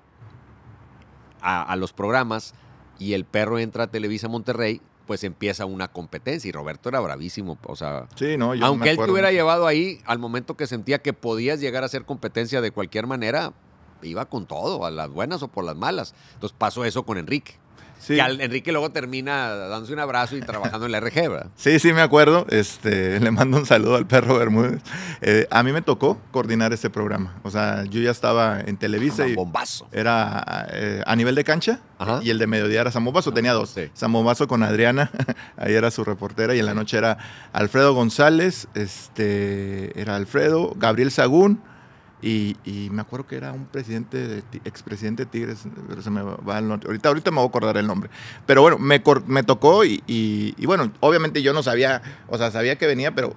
[1.40, 2.54] a, a los programas
[2.98, 7.58] y el perro entra a Televisa Monterrey, pues empieza una competencia y Roberto era bravísimo,
[7.66, 10.66] o sea, Sí, no, yo aunque me él te hubiera llevado ahí, al momento que
[10.66, 13.52] sentía que podías llegar a ser competencia de cualquier manera,
[14.02, 16.14] iba con todo, a las buenas o por las malas.
[16.34, 17.54] Entonces pasó eso con Enrique.
[18.02, 18.16] Sí.
[18.16, 21.46] Que al- Enrique luego termina dándose un abrazo y trabajando en la RG, ¿verdad?
[21.54, 22.46] Sí, sí, me acuerdo.
[22.50, 24.82] Este, le mando un saludo al perro Bermúdez.
[25.20, 27.38] Eh, a mí me tocó coordinar este programa.
[27.44, 29.88] O sea, yo ya estaba en Televisa y bombazo.
[29.92, 32.18] era eh, a nivel de cancha Ajá.
[32.22, 33.32] y el de mediodía era Sambobazo.
[33.32, 33.70] Tenía dos.
[33.70, 33.88] Sí.
[33.94, 35.10] Sambobazo con Adriana,
[35.56, 37.18] ahí era su reportera y en la noche era
[37.52, 41.62] Alfredo González, este, era Alfredo, Gabriel Sagún
[42.22, 46.22] y, y me acuerdo que era un presidente, de, expresidente de Tigres, pero se me
[46.22, 46.86] va el nombre.
[46.88, 48.08] Ahorita, ahorita me voy a acordar el nombre.
[48.46, 52.50] Pero bueno, me, me tocó y, y- y bueno, obviamente yo no sabía, o sea,
[52.52, 53.34] sabía que venía, pero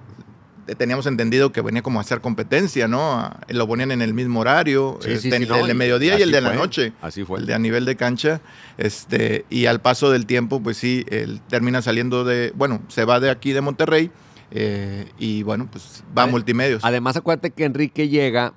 [0.78, 3.30] teníamos entendido que venía como a hacer competencia, ¿no?
[3.48, 6.32] Lo ponían en el mismo horario, Sí, sí, este, no, el de mediodía y el
[6.32, 6.92] de la noche.
[7.02, 7.38] así fue.
[7.38, 8.40] El de a nivel de cancha.
[8.76, 13.20] Este, y al paso del tiempo, pues sí, él termina saliendo de, bueno, se va
[13.20, 14.10] de aquí de Monterrey
[14.50, 16.84] eh, y bueno, pues va a multimedios.
[16.84, 18.52] Además, acuérdate que Enrique llega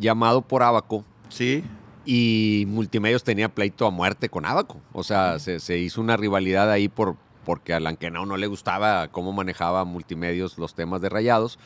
[0.00, 1.62] llamado por Abaco Sí,
[2.04, 4.80] y Multimedios tenía pleito a muerte con Abaco.
[4.92, 9.08] O sea, se, se hizo una rivalidad ahí por, porque a Lankenau no le gustaba
[9.08, 11.58] cómo manejaba Multimedios los temas de rayados,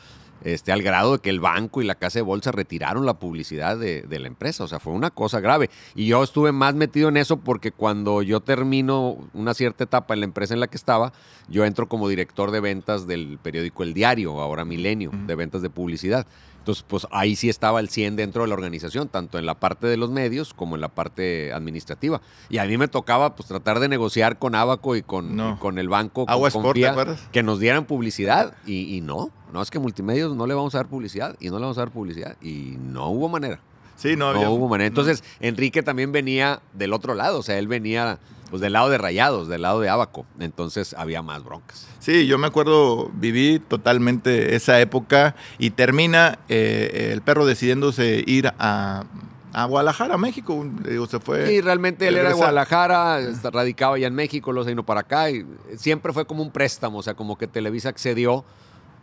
[0.43, 3.77] este, al grado de que el banco y la casa de bolsa retiraron la publicidad
[3.77, 4.65] de, de la empresa.
[4.65, 5.69] O sea, fue una cosa grave.
[5.95, 10.19] Y yo estuve más metido en eso porque cuando yo termino una cierta etapa en
[10.19, 11.13] la empresa en la que estaba,
[11.47, 15.69] yo entro como director de ventas del periódico El Diario, ahora Milenio, de ventas de
[15.69, 16.27] publicidad.
[16.65, 19.85] Entonces, pues ahí sí estaba el 100 dentro de la organización, tanto en la parte
[19.85, 22.21] de los medios como en la parte administrativa.
[22.49, 25.51] Y a mí me tocaba pues tratar de negociar con Abaco y con, No.
[25.51, 27.21] y con el banco, con Agua Sport, ¿te Confía, acuerdas?
[27.31, 29.29] que nos dieran publicidad y, y no.
[29.53, 31.81] No, es que multimedios no le vamos a dar publicidad y no le vamos a
[31.81, 33.59] dar publicidad y no hubo manera.
[33.95, 34.87] sí, no, No, había- hubo manera.
[34.87, 38.17] Entonces, Enrique también venía del otro lado, o sea, él venía
[38.55, 40.25] pues del lado de Rayados, del lado de Abaco.
[40.39, 41.89] Entonces había más broncas.
[41.99, 48.53] Sí, yo me acuerdo, viví totalmente esa época y termina eh, el perro decidiéndose ir
[48.57, 49.03] a,
[49.51, 50.65] a Guadalajara, México.
[50.87, 51.45] Digo, se fue.
[51.47, 53.19] Sí, realmente él era de Guadalajara,
[53.51, 56.99] radicaba ya en México, luego se vino para acá y siempre fue como un préstamo,
[56.99, 58.45] o sea, como que Televisa accedió,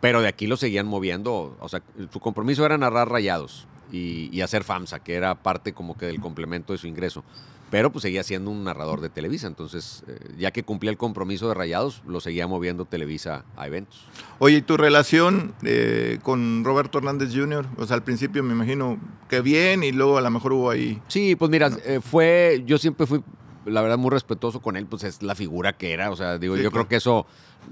[0.01, 4.41] pero de aquí lo seguían moviendo, o sea, su compromiso era narrar rayados y, y
[4.41, 7.23] hacer FAMSA, que era parte como que del complemento de su ingreso.
[7.73, 11.47] Pero pues seguía siendo un narrador de Televisa, entonces eh, ya que cumplía el compromiso
[11.47, 13.99] de Rayados, lo seguía moviendo Televisa a eventos.
[14.37, 17.65] Oye, ¿y tu relación eh, con Roberto Hernández Jr.?
[17.77, 21.01] O sea, al principio me imagino que bien y luego a lo mejor hubo ahí.
[21.07, 23.23] Sí, pues mira, eh, fue, yo siempre fui,
[23.65, 26.55] la verdad, muy respetuoso con él, pues es la figura que era, o sea, digo,
[26.55, 26.83] Sí, yo claro.
[26.85, 27.25] creo que eso,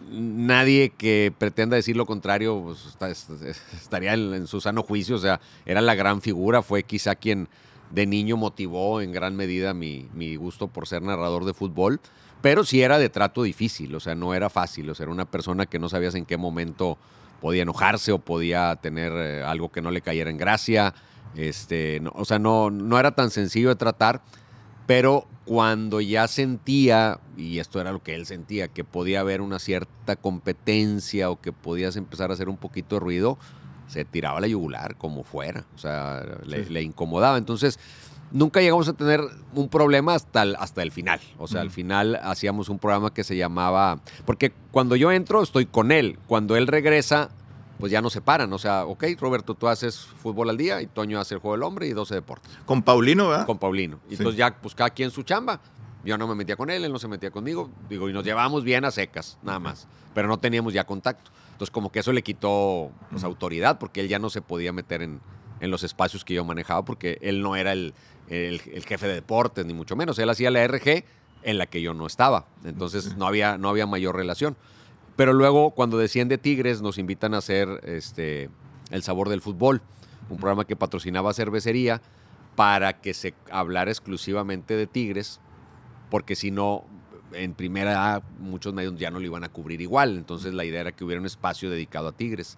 [0.09, 5.19] nadie que pretenda decir lo contrario, pues, está- estaría en, en su sano juicio, o
[5.19, 7.47] sea, era la gran figura, fue quizá quien
[7.91, 11.99] de niño motivó en gran medida mi, mi gusto por ser narrador de fútbol,
[12.41, 15.29] pero sí era de trato difícil, o sea, no era fácil, o sea, era una
[15.29, 16.97] persona que no sabías en qué momento
[17.39, 20.93] podía enojarse o podía tener eh, algo que no le cayera en gracia,
[21.35, 24.21] este, o sea, no, no era tan sencillo de tratar,
[24.87, 29.59] pero cuando ya sentía, y esto era lo que él sentía, que podía haber una
[29.59, 33.37] cierta competencia o que podías empezar a hacer un poquito de ruido,
[33.91, 36.73] se tiraba la yugular como fuera, o sea, le, Sí.
[36.73, 37.37] le incomodaba.
[37.37, 37.77] Entonces,
[38.31, 39.21] nunca llegamos a tener
[39.53, 41.19] un problema hasta el, hasta el final.
[41.37, 45.65] O sea, al final hacíamos un programa que se llamaba, porque cuando yo entro estoy
[45.65, 47.29] con él, cuando él regresa,
[47.79, 48.53] pues ya nos separan.
[48.53, 51.63] O sea, ok, Roberto, tú haces fútbol al día y Toño hace el juego del
[51.63, 53.45] hombre y 12 deportes Con Paulino, ¿verdad?
[53.45, 53.99] con Paulino.
[54.07, 54.15] Y Sí.
[54.21, 55.59] entonces ya, pues cada quien su chamba.
[56.03, 57.69] Yo no me metía con él, él no se metía conmigo.
[57.89, 59.87] Digo, y nos llevábamos bien a secas, nada más.
[60.15, 61.29] Pero no teníamos ya contacto.
[61.61, 65.03] Entonces, como que eso le quitó pues, autoridad, porque él ya no se podía meter
[65.03, 65.21] en,
[65.59, 67.93] en los espacios que yo manejaba, porque él no era el,
[68.29, 70.17] el- el jefe de deportes, ni mucho menos.
[70.17, 71.03] Él hacía la RG
[71.43, 72.47] en la que yo no estaba.
[72.65, 74.57] Entonces, no, había, no había mayor relación.
[75.15, 78.49] Pero luego, cuando desciende Tigres, nos invitan a hacer este,
[78.89, 79.83] El Sabor del Fútbol,
[80.31, 82.01] un programa que patrocinaba cervecería
[82.55, 85.39] para que se hablara exclusivamente de Tigres,
[86.09, 86.85] porque si no,
[87.33, 90.17] en primera A, muchos medios ya no lo iban a cubrir igual.
[90.17, 92.57] Entonces la idea era que hubiera un espacio dedicado a Tigres.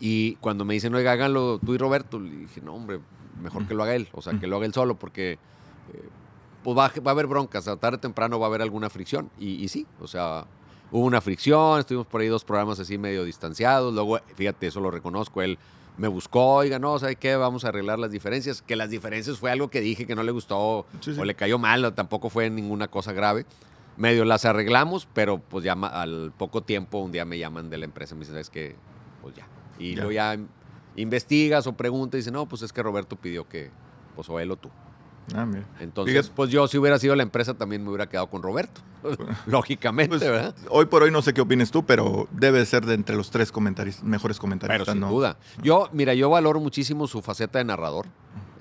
[0.00, 3.00] Y cuando me dicen, oiga, háganlo tú y Roberto, le dije, no, hombre,
[3.40, 6.08] mejor que lo haga él, o sea, que lo haga él solo, porque eh,
[6.64, 8.90] pues va, a- va a haber broncas, a tarde o temprano va a haber alguna
[8.90, 9.30] fricción.
[9.38, 10.44] Y, y sí, o sea,
[10.90, 14.90] hubo una fricción, estuvimos por ahí dos programas así medio distanciados, luego, fíjate, eso lo
[14.90, 15.56] reconozco, él
[15.98, 17.36] me buscó, oiga, no, ¿sabe qué?
[17.36, 18.62] Vamos a arreglar las diferencias.
[18.62, 21.20] Que las diferencias fue algo que dije que no le gustó Sí, sí.
[21.20, 23.44] o le cayó mal, tampoco fue ninguna cosa grave.
[23.96, 27.84] Medio las arreglamos, pero pues ya al poco tiempo un día me llaman de la
[27.84, 28.76] empresa y me dicen, ¿sabes qué?
[29.20, 29.46] Pues ya.
[29.78, 30.36] Y luego ya
[30.96, 33.70] investigas o preguntas y dicen, no, pues es que Roberto pidió que,
[34.14, 34.70] pues o él o tú.
[35.34, 35.64] Ah, mira.
[35.78, 38.80] Entonces, Fíjate, pues yo si hubiera sido la empresa también me hubiera quedado con Roberto.
[39.46, 40.54] Lógicamente, pues, ¿verdad?
[40.68, 43.52] hoy por hoy no sé qué opines tú, pero debe ser de entre los tres
[43.52, 44.92] comentaristas, mejores Pero comentaristas.
[44.92, 45.10] sin ¿no?
[45.10, 45.38] duda.
[45.62, 48.06] Yo, mira, yo valoro muchísimo su faceta de narrador.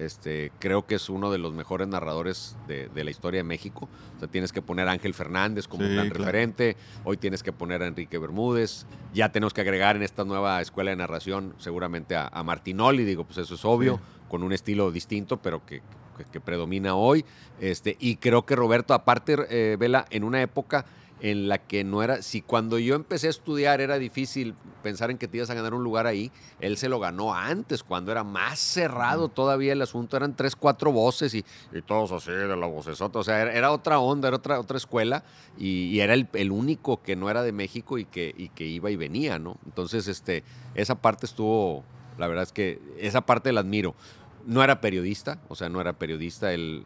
[0.06, 3.88] Este, creo que es uno de los mejores narradores de, de la historia de México.
[4.16, 6.26] O sea, tienes que poner a Ángel Fernández como un gran claro.
[6.26, 6.76] referente.
[7.04, 8.88] Hoy tienes que poner a Enrique Bermúdez.
[9.14, 13.04] Ya tenemos que agregar en esta nueva escuela de narración seguramente a, a Martinoli.
[13.04, 14.02] Digo, pues eso es obvio, Sí.
[14.30, 15.82] con un estilo distinto, pero que,
[16.18, 17.24] que- que predomina hoy.
[17.60, 20.84] Este, y creo que Roberto, aparte, eh, Vela, en una época
[21.22, 25.20] en la que no era, si cuando yo empecé a estudiar era difícil pensar en
[25.20, 28.24] que te ibas a ganar un lugar ahí, él se lo ganó antes, cuando era
[28.24, 32.66] más cerrado todavía el asunto, eran tres, cuatro voces y, y todos así de la
[32.66, 35.24] vocesota, o sea, era, era otra onda, era otra, otra escuela
[35.58, 38.66] y, y era el, el único que no era de México y que, y que
[38.66, 39.58] iba y venía, ¿no?
[39.66, 41.84] Entonces, este, esa parte estuvo,
[42.18, 43.94] la verdad es que esa parte la admiro.
[44.48, 46.86] No era periodista, o sea, no era periodista, él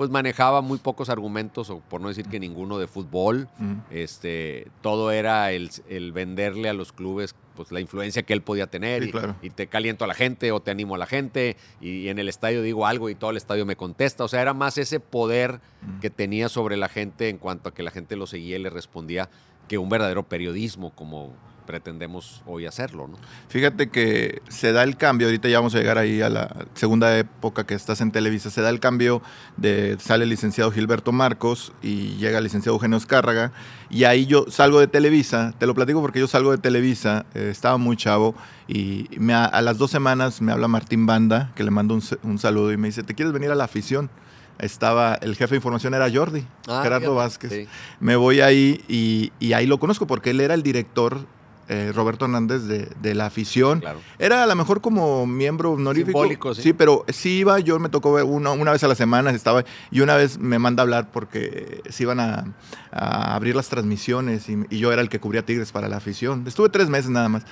[0.00, 3.50] pues manejaba muy pocos argumentos, o por no decir que ninguno de fútbol.
[3.90, 8.66] Este, todo era el, el venderle a los clubes pues la influencia que él podía
[8.66, 9.36] tener Sí, y, claro.
[9.42, 12.30] y te caliento a la gente o te animo a la gente y, en el
[12.30, 14.24] estadio digo algo y todo el estadio me contesta.
[14.24, 15.60] O sea, era más ese poder
[16.00, 18.70] que tenía sobre la gente en cuanto a que la gente lo seguía y le
[18.70, 19.28] respondía
[19.68, 21.34] que un verdadero periodismo como
[21.70, 23.16] pretendemos hoy hacerlo, ¿no?
[23.48, 27.16] Fíjate que se da el cambio, ahorita ya vamos a llegar ahí a la segunda
[27.16, 29.22] época que estás en Televisa, se da el cambio
[29.56, 33.52] de sale el licenciado Gilberto Marcos y llega el licenciado Eugenio Escárraga
[33.88, 37.50] y ahí yo salgo de Televisa, te lo platico porque yo salgo de Televisa, eh,
[37.52, 38.34] estaba muy chavo
[38.66, 42.38] y me a, a las dos semanas me habla Martín Banda, que le mando un,
[42.38, 44.10] saludo y me dice, ¿te quieres venir a la afición?
[44.58, 47.50] Estaba, el jefe de información era Jordi, Ah, Gerardo Vázquez.
[47.50, 47.66] sí.
[47.98, 51.24] Me voy ahí y, y ahí lo conozco porque él era el director,
[51.70, 53.80] eh, Roberto Hernández, de, de la afición.
[53.80, 54.00] Claro.
[54.18, 56.18] Era a lo mejor como miembro honorífico.
[56.18, 56.72] Simbólico, sí.
[56.72, 60.00] pero sí iba, yo me tocó ver una, una vez a la semana, estaba, y
[60.00, 62.44] una vez me manda a hablar porque se iban a,
[62.92, 66.44] a abrir las transmisiones y, y yo era el que cubría Tigres para la afición.
[66.46, 67.44] Estuve tres meses nada más.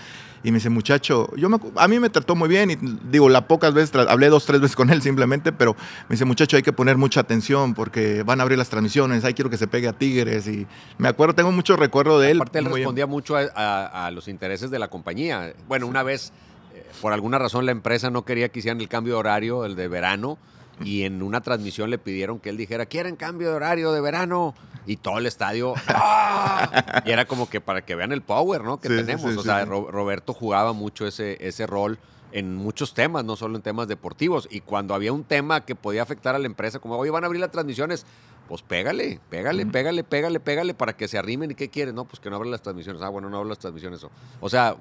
[0.45, 2.77] Y me dice, muchacho, yo me a mí me trató muy bien y
[3.11, 5.75] digo, la pocas veces, hablé dos, tres veces con él simplemente, pero
[6.09, 9.35] me dice, muchacho, hay que poner mucha atención porque van a abrir las transmisiones, ahí
[9.35, 10.47] quiero que se pegue a Tigres.
[10.47, 10.67] Y
[10.99, 12.37] me acuerdo, tengo mucho recuerdo de él.
[12.39, 15.53] Aparte, él muy- respondía mucho a, a- a los intereses de la compañía.
[15.67, 16.33] Bueno, una vez,
[16.75, 19.75] eh, por alguna razón, la empresa no quería que hicieran el cambio de horario, el
[19.75, 20.39] de verano,
[20.85, 24.55] y en una transmisión le pidieron que él dijera, ¿quieren cambio de horario de verano?
[24.87, 27.03] Y todo el estadio, ¡ah!
[27.05, 28.81] Y era como que para que vean el power, ¿no?
[28.81, 29.33] Que Sí, tenemos.
[29.33, 29.65] sí, o sea.
[29.65, 31.99] Ro- Roberto jugaba mucho ese, ese rol
[32.33, 34.49] en muchos temas, no solo en temas deportivos.
[34.51, 37.27] Y cuando había un tema que podía afectar a la empresa, como, oye, van a
[37.27, 38.07] abrir las transmisiones,
[38.49, 41.51] pues pégale, pégale, pégale, pégale, pégale para que se arrimen.
[41.51, 41.93] ¿Y qué quieres?
[41.93, 43.03] No, pues que no abran las transmisiones.
[43.03, 44.03] Ah, bueno, no abran las transmisiones.
[44.05, 44.11] O,
[44.41, 44.75] o sea,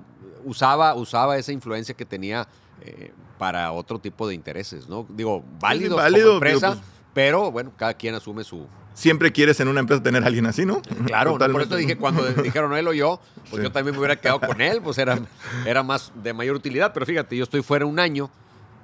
[0.45, 2.47] usaba, usaba esa influencia que tenía
[2.82, 5.06] eh, para otro tipo de intereses, ¿no?
[5.10, 8.68] Digo, válidos válido, como empresa, digo, pues- pero bueno, cada quien asume su...
[8.94, 10.82] Siempre quieres en una empresa tener a alguien así, ¿no?
[11.06, 11.52] Claro, ¿no?
[11.52, 13.63] por eso dije, cuando dijeron él o yo, pues Sí.
[13.63, 15.20] yo también me hubiera quedado con él, pues era,
[15.66, 16.94] era más de mayor utilidad.
[16.94, 18.32] Pero fíjate, yo estoy fuera un año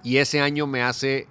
[0.04, 1.28] y ese año me hace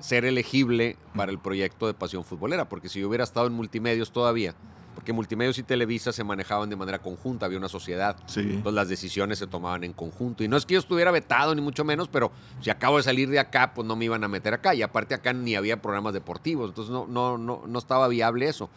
[0.00, 4.10] ser elegible para el proyecto de Pasión Futbolera, porque si yo hubiera estado en multimedios
[4.10, 4.54] todavía,
[4.98, 8.40] porque multimedios y Televisa se manejaban de manera conjunta, había una sociedad, Sí.
[8.40, 10.42] entonces las decisiones se tomaban en conjunto.
[10.42, 13.30] Y no es que yo estuviera vetado, ni mucho menos, pero si acabo de salir
[13.30, 14.74] de acá, pues no me iban a meter acá.
[14.74, 18.70] Y aparte acá ni había programas deportivos, entonces no, no, no, no estaba viable eso.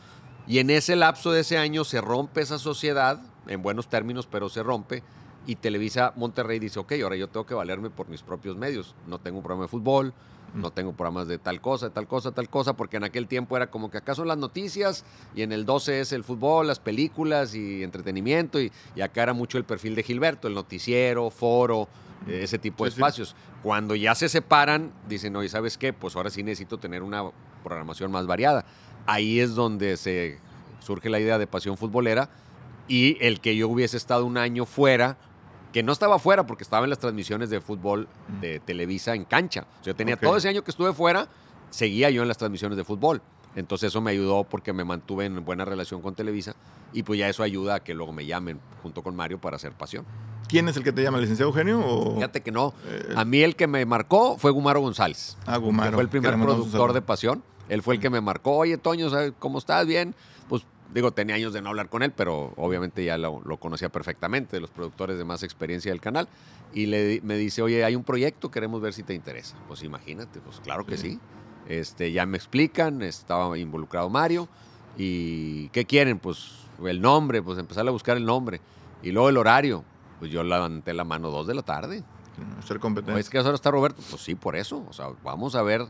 [0.46, 4.48] Y en ese lapso de ese año se rompe esa sociedad, en buenos términos, pero
[4.48, 5.02] se rompe.
[5.48, 8.94] Y Televisa Monterrey dice, ok, ahora yo tengo que valerme por mis propios medios.
[9.08, 10.14] No tengo un programa de fútbol,
[10.54, 13.56] no tengo programas de tal cosa, de tal cosa, tal cosa, porque en aquel tiempo
[13.56, 16.80] era como que acá son las noticias y en el 12 es el fútbol, las
[16.80, 21.88] películas y entretenimiento y, y acá era mucho el perfil de Gilberto, el noticiero, foro,
[22.28, 23.02] eh, ese tipo de Sí, sí.
[23.02, 23.36] espacios.
[23.64, 25.94] Cuando ya se separan, dicen, oye, ¿sabes qué?
[25.94, 27.24] Pues ahora sí necesito tener una
[27.64, 28.66] programación más variada.
[29.06, 30.40] Ahí es donde se
[30.80, 32.30] surge la idea de pasión futbolera
[32.88, 35.18] y el que yo hubiese estado un año fuera,
[35.72, 38.08] que no estaba fuera porque estaba en las transmisiones de fútbol
[38.42, 39.62] de Televisa en cancha.
[39.62, 41.28] O sea, yo tenía todo ese año que estuve fuera,
[41.70, 43.22] seguía yo en las transmisiones de fútbol.
[43.56, 46.56] Entonces eso me ayudó porque me mantuve en buena relación con Televisa
[46.94, 49.74] y pues ya eso ayuda a que luego me llamen junto con Mario para hacer
[49.74, 50.06] pasión.
[50.48, 51.80] ¿Quién es el que te llama, licenciado Eugenio?
[51.80, 52.16] O...
[52.16, 52.74] Fíjate que no.
[52.86, 55.38] Eh, A mí el que me marcó fue Gumaro González.
[55.46, 57.44] Ah, Gumaro, que fue el primer productor de Pasión.
[57.70, 59.86] Él fue el que me marcó, oye, Toño, ¿sabes ¿cómo estás?
[59.88, 60.14] Bien.
[60.94, 64.58] Digo, tenía años de no hablar con él, pero obviamente ya lo, lo conocía perfectamente,
[64.58, 66.28] de los productores de más experiencia del canal.
[66.74, 69.56] Y le, me dice, oye, hay un proyecto, queremos ver si te interesa.
[69.68, 71.20] Pues imagínate, pues claro que sí.
[71.68, 74.50] Este, ya me explican, estaba involucrado Mario.
[74.98, 76.20] ¿Y qué quieren?
[76.20, 76.52] Pues
[76.86, 78.60] el nombre, pues empezar a buscar el nombre.
[79.04, 79.84] Y luego el horario.
[80.20, 82.04] Pues yo levanté la mano dos de la tarde.
[82.66, 83.20] Ser competente.
[83.20, 84.02] ¿Es que ahora está Roberto?
[84.10, 84.86] Pues sí, por eso.
[84.90, 85.86] O sea, vamos a ver,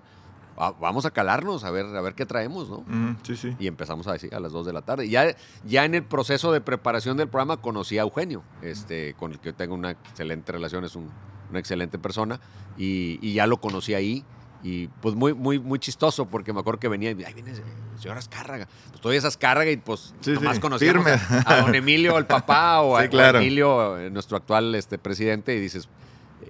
[0.79, 2.85] vamos a calarnos, a ver, a ver qué traemos, ¿no?
[3.23, 3.55] Sí, sí.
[3.59, 5.09] Y empezamos a decir a las 2 de la tarde.
[5.09, 9.39] Ya, ya en el proceso de preparación del programa conocí a Eugenio, este, con el
[9.39, 11.09] que tengo una excelente relación, es un-
[11.49, 12.39] una excelente persona.
[12.77, 14.23] Y, y ya lo conocí ahí.
[14.63, 17.99] Y pues muy, muy, muy chistoso, porque me acuerdo que venía y ahí viene el
[17.99, 18.67] señor Azcárraga.
[18.89, 22.27] Pues todavía es Azcárraga y pues Sí, nomás sí, conocíamos a, a don Emilio, el
[22.27, 23.39] papá, o a, Sí, o a claro.
[23.39, 25.89] Emilio, eh, nuestro actual este, presidente, y dices,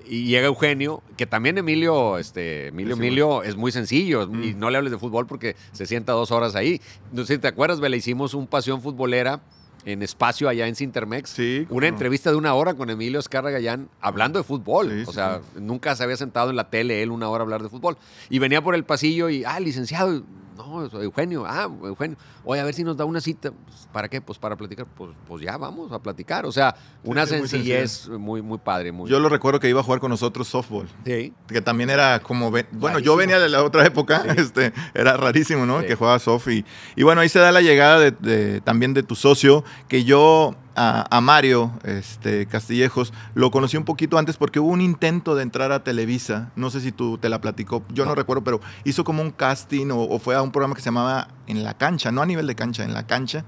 [0.08, 4.60] y llega Eugenio, que también Emilio, este, Emilio, Sí, Emilio es muy sencillo, y Mm.
[4.60, 6.82] no le hables de fútbol porque se sienta dos horas ahí.
[7.12, 9.42] No sé si te acuerdas, Vela, hicimos un pasión futbolera
[9.86, 11.30] en espacio allá en Cintermex.
[11.32, 11.94] Sí, Una no.
[11.94, 14.90] entrevista de una hora con Emilio Escarra Gallán hablando de fútbol.
[14.92, 17.46] Sí, o sí, sea, nunca se había sentado en la tele él una hora a
[17.46, 17.98] hablar de fútbol.
[18.30, 20.22] Y venía por el pasillo y, ah, licenciado,
[20.68, 23.52] no, Eugenio, ah, Eugenio, oye, a ver si nos da una cita.
[23.52, 24.22] Pues, ¿Para qué?
[24.22, 24.86] Pues para platicar.
[24.96, 26.46] Pues, pues ya vamos a platicar.
[26.46, 28.92] O sea, una sí, sencillez muy, muy padre.
[28.92, 30.88] Muy, Yo lo recuerdo que iba a jugar con nosotros softball.
[31.06, 31.34] Sí.
[31.48, 32.50] Que también era como.
[32.52, 33.00] Bueno, Rarísimo.
[33.00, 35.82] yo venía de la otra época, este, era rarísimo, ¿no?
[35.82, 35.88] Sí.
[35.88, 36.48] Que jugaba soft.
[36.50, 40.04] Y, y bueno, ahí se da la llegada de, de- también de tu socio, que
[40.04, 45.44] yo a, Mario este, Castillejos lo conocí un poquito antes porque hubo un intento de
[45.44, 46.52] entrar a Televisa.
[46.56, 48.16] No sé si tú te la platicó, yo no, No.
[48.16, 51.28] recuerdo, pero hizo como un casting o, o fue a un programa que se llamaba
[51.48, 53.46] En la cancha, no a nivel de cancha, en la cancha.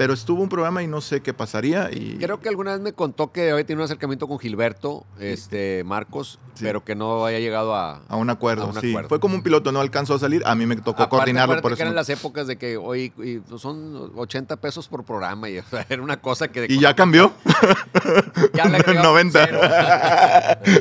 [0.00, 1.90] Pero estuvo un programa y no sé qué pasaría.
[1.92, 5.84] Y Creo que alguna vez me contó que había tenido un acercamiento con Gilberto, este,
[5.84, 6.64] Marcos, Sí.
[6.64, 8.00] pero que no haya llegado a...
[8.08, 8.88] a un acuerdo, A un sí.
[8.90, 9.10] acuerdo.
[9.10, 10.42] Fue como un piloto, no alcanzó a salir.
[10.46, 11.82] A mí me tocó Aparte, coordinarlo por que eso.
[11.82, 15.84] eran las épocas de que hoy y son 80 pesos por programa y o sea,
[15.90, 16.64] era una cosa que...
[16.66, 17.32] Y ya cambió.
[18.54, 19.46] ya le agregamos 90.
[19.46, 19.60] cero.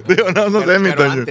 [0.08, 1.26] Digo, no, no Pero- sé, mi Toño.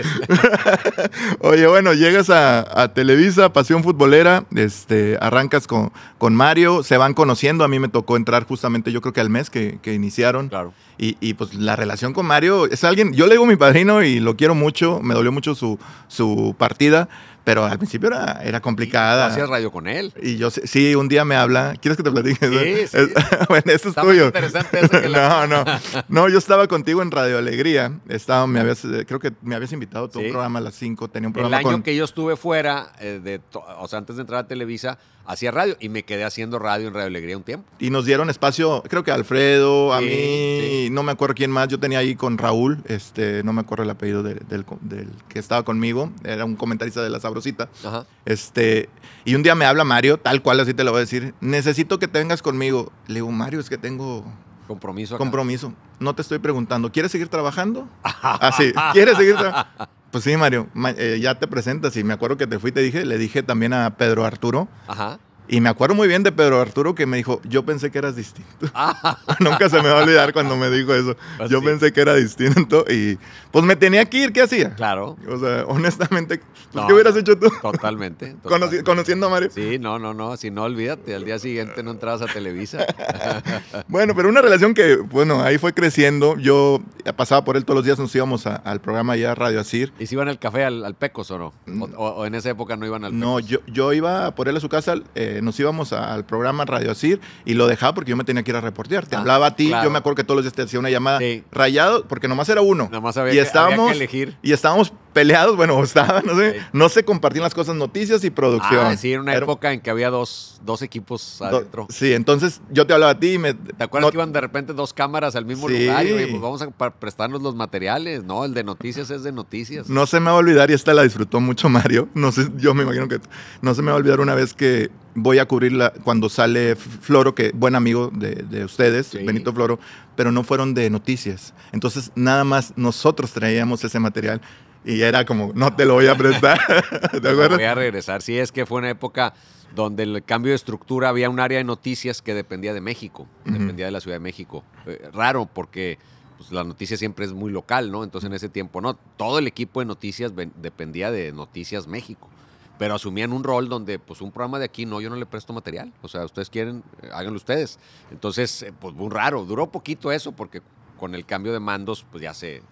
[1.40, 7.14] Oye, bueno, llegas a, a Televisa, Pasión Futbolera, este, arrancas con, con Mario, se van
[7.14, 7.64] conociendo.
[7.64, 10.48] A mí me tocó entrar justamente, yo creo que al mes que, que iniciaron.
[10.48, 10.72] Claro.
[10.98, 14.18] Y, y, pues la relación con Mario es alguien, yo le digo mi padrino y
[14.20, 17.08] lo quiero mucho, me dolió mucho su, su partida,
[17.44, 19.26] pero al principio era, era ¿No complicada.
[19.26, 20.12] hacías radio con él.
[20.20, 21.74] Y yo sí, un día me habla.
[21.80, 22.46] ¿Quieres que te platique?
[22.46, 22.96] Sí, sí.
[22.98, 23.08] Es-
[23.48, 24.26] bueno, esto es Está tuyo.
[24.26, 25.64] interesante eso que la- no, no.
[26.08, 27.92] No, yo estaba contigo en Radio Alegría.
[28.08, 30.28] Estaba, me habías, eh, creo que me habías invitado a tu Sí.
[30.30, 31.08] programa a las 5.
[31.08, 31.82] Tenía un El programa año con.
[31.82, 35.50] que yo estuve fuera, eh, de to- o sea, antes de entrar a Televisa, hacía
[35.52, 37.68] radio y me quedé haciendo radio en Radio Alegría un tiempo.
[37.78, 40.88] Y nos dieron espacio, creo que Alfredo, a Sí, mí, sí.
[40.90, 41.68] no me acuerdo quién más.
[41.68, 45.38] Yo tenía ahí con Raúl, este, no me acuerdo el apellido del, del- del que
[45.38, 46.10] estaba conmigo.
[46.24, 47.68] Era un comentarista de La Sabrosita.
[47.84, 48.06] Ajá.
[48.24, 48.88] Este,
[49.24, 51.34] y un día me habla Mario, tal cual así te lo voy a decir.
[51.40, 52.90] Necesito que te vengas conmigo.
[53.06, 54.24] Le digo, Mario, es que tengo
[54.66, 55.14] Compromiso.
[55.14, 55.18] acá.
[55.20, 55.72] compromiso.
[56.00, 57.88] No te estoy preguntando, ¿quieres seguir trabajando?
[58.02, 59.88] Así, ¿quieres seguir trabajando?
[60.10, 62.80] Pues sí, Mario, ma- eh, ya te presentas y me acuerdo que te fui, te
[62.80, 65.18] dije, le dije también a Pedro Arturo Ajá.
[65.48, 68.14] Y me acuerdo muy bien de Pedro Arturo que me dijo, yo pensé que eras
[68.16, 68.66] distinto.
[68.74, 71.16] Ah, Nunca se me va a olvidar cuando me dijo eso.
[71.38, 71.66] Pues Yo sí.
[71.66, 73.18] pensé que era distinto y
[73.50, 74.74] pues me tenía que ir, ¿qué hacía?
[74.74, 75.16] claro.
[75.28, 77.50] O sea, honestamente, pues, No, ¿qué hubieras hecho tú?
[77.62, 78.32] Totalmente.
[78.42, 78.84] Conoci- totalmente.
[78.84, 79.48] conociendo a Mario.
[79.54, 80.36] Sí, no, no, no.
[80.36, 81.14] Si no, olvídate.
[81.14, 82.84] Al día siguiente no entrabas a Televisa.
[83.88, 86.36] Bueno, pero una relación que, bueno, ahí fue creciendo.
[86.38, 86.80] Yo
[87.16, 89.92] pasaba por él todos los días, nos íbamos a- al programa ya Radio Asir.
[89.98, 91.52] ¿Y si iban al café al, al Pecos o no?
[91.66, 91.84] Mm.
[91.96, 94.68] O, en esa época no iban al No, yo, yo iba por él a su
[94.68, 98.24] casa, eh, nos íbamos a- al programa Radio Asir y lo dejaba porque yo me
[98.24, 99.06] tenía que ir a reportear.
[99.06, 99.84] Te Ah, hablaba a ti, claro.
[99.84, 101.44] yo me acuerdo que todos los días te hacía una llamada Sí.
[101.50, 102.84] rayado, porque nomás era uno.
[102.84, 104.36] Nada más había, y que, había que elegir.
[104.42, 106.58] Y estábamos peleados, bueno, o estaban, no sé, Sí.
[106.72, 108.86] no se compartían las cosas, noticias y producción.
[108.86, 111.86] Ah, sí, era una Era- época en que había dos, dos equipos do- adentro.
[111.90, 113.54] Sí, entonces yo te hablaba a ti y me...
[113.54, 115.86] ¿Te acuerdas no- que iban de repente dos cámaras al mismo Sí.
[115.86, 116.06] lugar?
[116.06, 118.22] Y oye, pues vamos a prestarnos los materiales.
[118.22, 119.88] No, el de noticias es de noticias.
[119.88, 122.08] No se me va a olvidar, y esta la disfrutó mucho Mario.
[122.14, 123.18] No sé, yo me imagino que
[123.62, 127.34] no se me va a olvidar una vez que voy a cubrirla cuando sale Floro,
[127.34, 129.18] que buen amigo de, de ustedes, Sí.
[129.24, 129.80] Benito Floro,
[130.14, 131.54] pero no fueron de noticias.
[131.72, 134.40] Entonces, nada más nosotros traíamos ese material
[134.88, 136.58] y era como, no te lo voy a prestar.
[137.10, 137.58] ¿Te acuerdas?
[137.58, 138.22] Voy a regresar.
[138.22, 139.34] Sí, es que fue una época
[139.74, 143.84] donde el cambio de estructura había un área de noticias que dependía de México, dependía
[143.84, 144.64] de la Ciudad de México.
[144.86, 145.98] Eh, raro porque
[146.38, 148.02] pues, la noticia siempre es muy local, ¿no?
[148.02, 152.30] Entonces en ese tiempo no, todo el equipo de noticias dependía de Noticias México.
[152.78, 155.52] Pero asumían un rol donde, pues, un programa de aquí, no, yo no le presto
[155.52, 155.92] material.
[156.00, 157.78] O sea, ustedes quieren, eh, háganlo ustedes.
[158.10, 159.44] Entonces, eh, pues, muy raro.
[159.44, 160.62] Duró poquito eso porque
[160.96, 162.62] con el cambio de mandos, pues, ya se,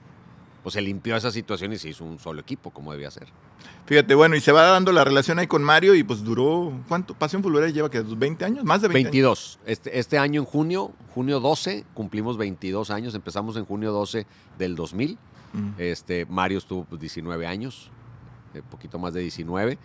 [0.66, 3.28] pues se limpió esa situación y se hizo un solo equipo, como debía ser.
[3.84, 7.14] Fíjate, bueno, y se va dando la relación ahí con Mario y pues duró, ¿cuánto?
[7.14, 9.60] Pasión Futbolera lleva que 20 años, más de 20 22.
[9.64, 14.26] Este, este año en junio, junio 12, cumplimos 22 años, empezamos en junio 12
[14.58, 15.16] del 2000.
[15.52, 15.68] Mm.
[15.78, 17.92] Este, Mario estuvo pues, 19 años,
[18.52, 19.78] un poquito más de 19,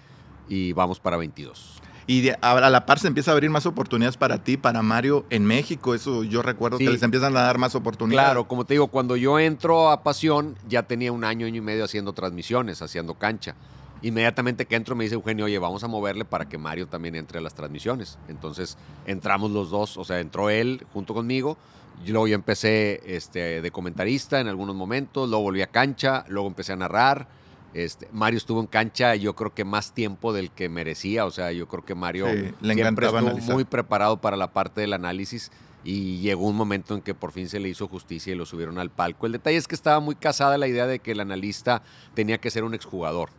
[0.50, 1.80] y vamos para 22.
[2.08, 5.26] Y de- a la par se empieza a abrir más oportunidades para ti, para Mario
[5.30, 5.94] en México.
[5.94, 6.86] Eso yo recuerdo Sí.
[6.86, 8.28] que les empiezan a dar más oportunidades.
[8.28, 11.62] Claro, como te digo, cuando yo entro a Pasión, ya tenía un año, año y
[11.62, 13.56] medio haciendo transmisiones, haciendo cancha.
[14.02, 17.38] Inmediatamente que entro me dice Eugenio, oye, vamos a moverle para que Mario también entre
[17.38, 18.18] a las transmisiones.
[18.30, 21.56] Entonces entramos los dos, o sea, entró él junto conmigo.
[22.04, 26.48] Y luego yo empecé este, de comentarista en algunos momentos, luego volví a cancha, luego
[26.48, 27.28] empecé a narrar.
[27.74, 31.52] Este, Mario estuvo en cancha yo creo que más tiempo del que merecía, o sea,
[31.54, 33.54] yo creo que Mario Sí, le siempre estuvo analizar.
[33.54, 35.52] muy preparado para la parte del análisis
[35.84, 38.78] y llegó un momento en que por fin se le hizo justicia y lo subieron
[38.78, 39.26] al palco.
[39.26, 41.82] El detalle es que estaba muy casada la idea de que el analista
[42.14, 43.30] tenía que ser un exjugador.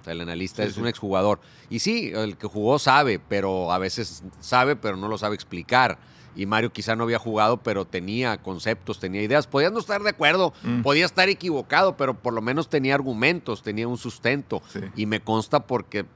[0.00, 0.80] O sea, el analista Sí, es sí.
[0.80, 1.40] un exjugador.
[1.68, 5.98] Y sí, el que jugó sabe, pero a veces sabe, pero no lo sabe explicar.
[6.36, 9.46] Y Mario quizá no había jugado, pero tenía conceptos, tenía ideas.
[9.46, 10.82] Podía no estar de acuerdo, Mm.
[10.82, 14.62] podía estar equivocado, pero por lo menos tenía argumentos, tenía un sustento.
[14.72, 14.80] Sí.
[14.96, 16.06] Y me consta porque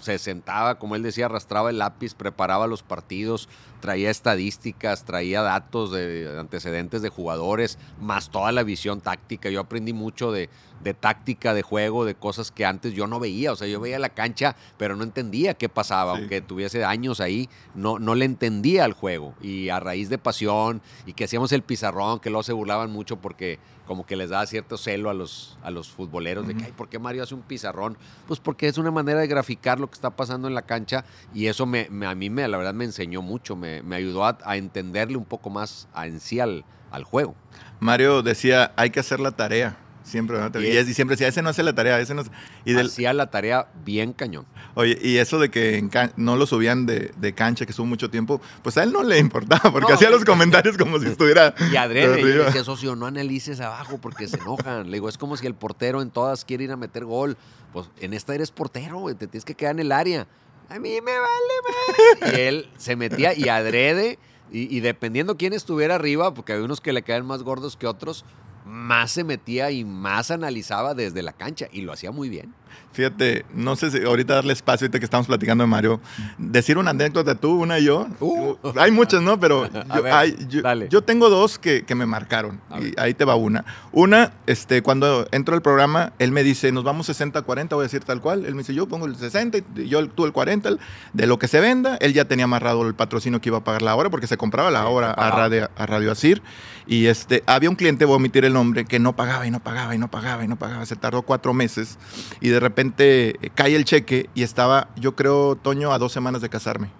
[0.00, 3.48] se sentaba, como él decía, arrastraba el lápiz, preparaba los partidos,
[3.80, 9.50] traía estadísticas, traía datos de antecedentes de jugadores, más toda la visión táctica.
[9.50, 10.48] Yo aprendí mucho de,
[10.82, 13.52] de táctica de juego, de cosas que antes yo no veía.
[13.52, 16.14] O sea, yo veía la cancha, pero no entendía qué pasaba.
[16.14, 16.20] Sí.
[16.20, 19.34] Aunque tuviese años ahí, no, no le entendía al juego.
[19.40, 23.16] Y a raíz de pasión y que hacíamos el pizarrón, que luego se burlaban mucho
[23.16, 26.72] porque como que les daba cierto celo a los, a los futboleros de que, ay,
[26.72, 27.96] ¿por qué Mario hace un pizarrón?
[28.26, 31.46] Pues porque es una manera de graficar lo que está pasando en la cancha y
[31.46, 34.38] eso me, me- a mí me, la verdad me enseñó mucho, me, me ayudó a,
[34.44, 37.34] a entenderle un poco más a, en sí al, al juego.
[37.80, 39.76] Mario decía, hay que hacer la tarea.
[40.04, 40.50] Siempre, ¿no?
[40.58, 42.30] Y y, es- y siempre decía, ese no hace la tarea, ese no hace-".
[42.64, 44.46] Y del, Hacía la tarea bien cañón.
[44.74, 47.84] Oye, y eso de que en can- no lo subían de, de cancha, que estuvo
[47.86, 51.08] mucho tiempo, pues a él no le importaba, porque No, hacía los comentarios como si
[51.08, 51.54] estuviera.
[51.70, 54.86] Y adrede, yo decía, socio, no analices abajo porque se enojan.
[54.90, 57.36] Le digo, es como si el portero en todas quiere ir a meter gol.
[57.74, 60.26] Pues en esta eres portero, te tienes que quedar en el área.
[60.68, 62.34] A mí me vale más.
[62.34, 64.18] Y él se metía y adrede,
[64.50, 67.86] y, y dependiendo quién estuviera arriba, porque hay unos que le caen más gordos que
[67.86, 68.24] otros,
[68.64, 71.68] más se metía y más analizaba desde la cancha.
[71.72, 72.54] Y lo hacía muy bien.
[72.92, 76.00] Fíjate, no sé si ahorita darle espacio, ahorita que estamos platicando de Mario,
[76.36, 78.08] decir una anécdota tú, una y yo.
[78.18, 78.56] Uh.
[78.76, 79.38] Hay muchas, ¿no?
[79.38, 82.60] Pero yo, ver, hay- yo- yo tengo dos que, que me marcaron.
[82.70, 82.94] A Y ver.
[83.00, 83.64] ahí te va una.
[83.92, 88.02] Una, este, cuando entro al programa, él me dice, nos vamos 60-40, voy a decir
[88.02, 88.44] tal cual.
[88.46, 90.68] Él me dice, yo pongo el 60 y yo tú el 40.
[90.70, 90.80] el-
[91.12, 93.82] de lo que se venda, él ya tenía amarrado el patrocinio que iba a pagar
[93.82, 95.30] la hora, porque se compraba la hora a.
[95.30, 96.42] Radio, a Radio Asir.
[96.86, 99.60] Y este, había un cliente, voy a omitir el nombre, que no pagaba y no
[99.60, 100.84] pagaba y no pagaba y no pagaba.
[100.86, 101.98] Se tardó cuatro meses
[102.40, 106.42] y de repente eh, cae el cheque y estaba, yo creo, Toño, a dos semanas
[106.42, 106.90] de casarme.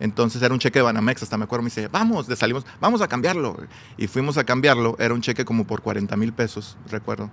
[0.00, 3.00] Entonces era un cheque de Banamex, hasta me acuerdo, me dice, vamos, de salimos, vamos
[3.00, 3.56] a cambiarlo.
[3.96, 7.30] Y fuimos a cambiarlo, era un cheque como por 40 mil pesos, recuerdo.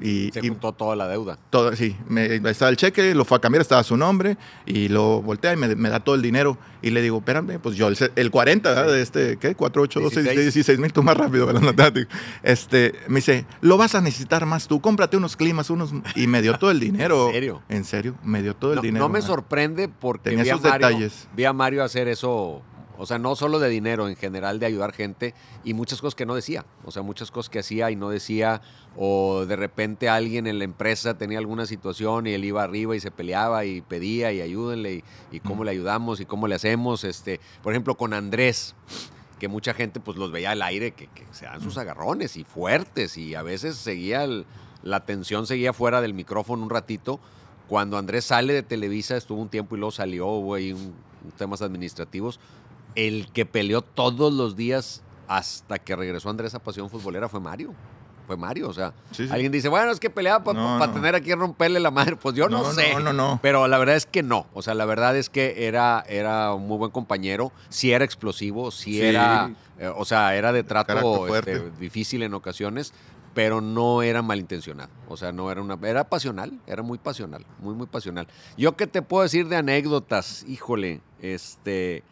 [0.00, 1.38] Y, Se y juntó toda la deuda.
[1.50, 4.36] todo, sí, me, estaba el cheque, lo fue a cambiar, estaba su nombre,
[4.66, 6.58] y lo voltea y me, me da todo el dinero.
[6.82, 8.92] Y le digo, espérame, pues yo, el, el 40, ¿verdad?
[8.92, 9.54] De este, ¿qué?
[9.54, 10.54] 4, 8, 12, 16.
[10.54, 11.62] 16 mil, tú más rápido, ¿verdad?
[12.42, 15.92] Este, me dice, lo vas a necesitar más tú, cómprate unos climas, unos...
[16.16, 17.28] Y me dio todo el dinero.
[17.28, 17.62] ¿En serio?
[17.68, 19.04] En serio, me dio todo el no, dinero.
[19.04, 21.28] no me sorprende porque Tenía vi a, esos Mario, detalles.
[21.36, 22.62] vi a Mario hacer eso,
[22.98, 25.34] o sea, no solo de dinero, en general de ayudar gente
[25.64, 28.60] y muchas cosas que no decía, o sea, muchas cosas que hacía y no decía,
[28.96, 33.00] o de repente alguien en la empresa tenía alguna situación y él iba arriba y
[33.00, 37.04] se peleaba y pedía y ayúdenle y, y cómo le ayudamos y cómo le hacemos,
[37.04, 38.74] este, por ejemplo, con Andrés
[39.38, 42.44] que mucha gente pues los veía al aire, que, que se dan sus agarrones y
[42.44, 44.46] fuertes y a veces seguía, el-
[44.84, 47.18] la tensión seguía fuera del micrófono un ratito.
[47.68, 50.92] Cuando Andrés sale de Televisa, estuvo un tiempo y luego salió, hubo ahí un
[51.38, 52.38] temas administrativos.
[52.94, 57.72] El que peleó todos los días hasta que regresó Andrés a Pasión Futbolera fue Mario.
[58.26, 59.32] Fue Mario, o sea, Sí, sí.
[59.32, 60.92] alguien dice, bueno, es que peleaba para No, no.
[60.92, 62.14] tener aquí romperle la madre.
[62.16, 62.92] Pues yo no, No, sé.
[62.94, 63.38] no, no, no.
[63.42, 64.46] Pero la verdad es que no.
[64.54, 67.50] O sea, la verdad es que era, era un muy buen compañero.
[67.68, 69.02] Sí era explosivo, sí, Sí.
[69.02, 72.94] era, eh, o sea, era de trato este, difícil en ocasiones,
[73.34, 74.90] pero no era malintencionado.
[75.08, 78.28] O sea, no era una, era pasional, era muy pasional, muy, muy pasional.
[78.56, 82.04] Yo qué te puedo decir de anécdotas, híjole, este,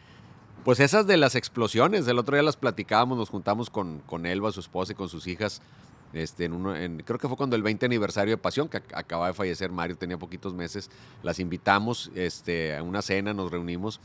[0.63, 4.51] pues esas de las explosiones, el otro día las platicábamos, nos juntamos con, con Elba,
[4.51, 5.61] su esposa y con sus hijas.
[6.13, 8.93] Este, en uno, en- creo que fue cuando el 20 aniversario de Pasión, que ac-
[8.93, 10.89] acaba de fallecer Mario, tenía poquitos meses,
[11.23, 14.01] las invitamos este, a una cena, nos reunimos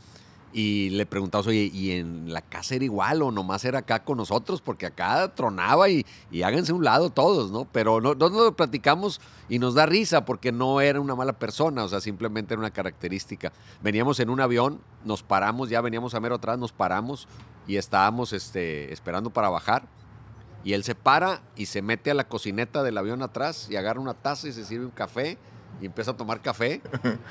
[0.53, 4.17] Y le preguntamos, oye, ¿y en la casa era igual o nomás era acá con
[4.17, 4.61] nosotros?
[4.61, 6.05] Porque acá tronaba y,
[6.43, 7.65] háganse un lado todos, ¿no?
[7.65, 9.19] Pero no, no lo platicamos
[9.49, 12.71] y nos da risa porque no era una mala persona, o sea, simplemente era una
[12.71, 13.51] característica.
[13.81, 17.27] Veníamos en un avión, nos paramos, ya veníamos a mero atrás, nos paramos
[17.67, 19.87] y estábamos este, esperando para bajar.
[20.63, 23.99] Y él se para y se mete a la cocineta del avión atrás y agarra
[23.99, 25.37] una taza y se sirve un café
[25.81, 26.81] y empieza a tomar café.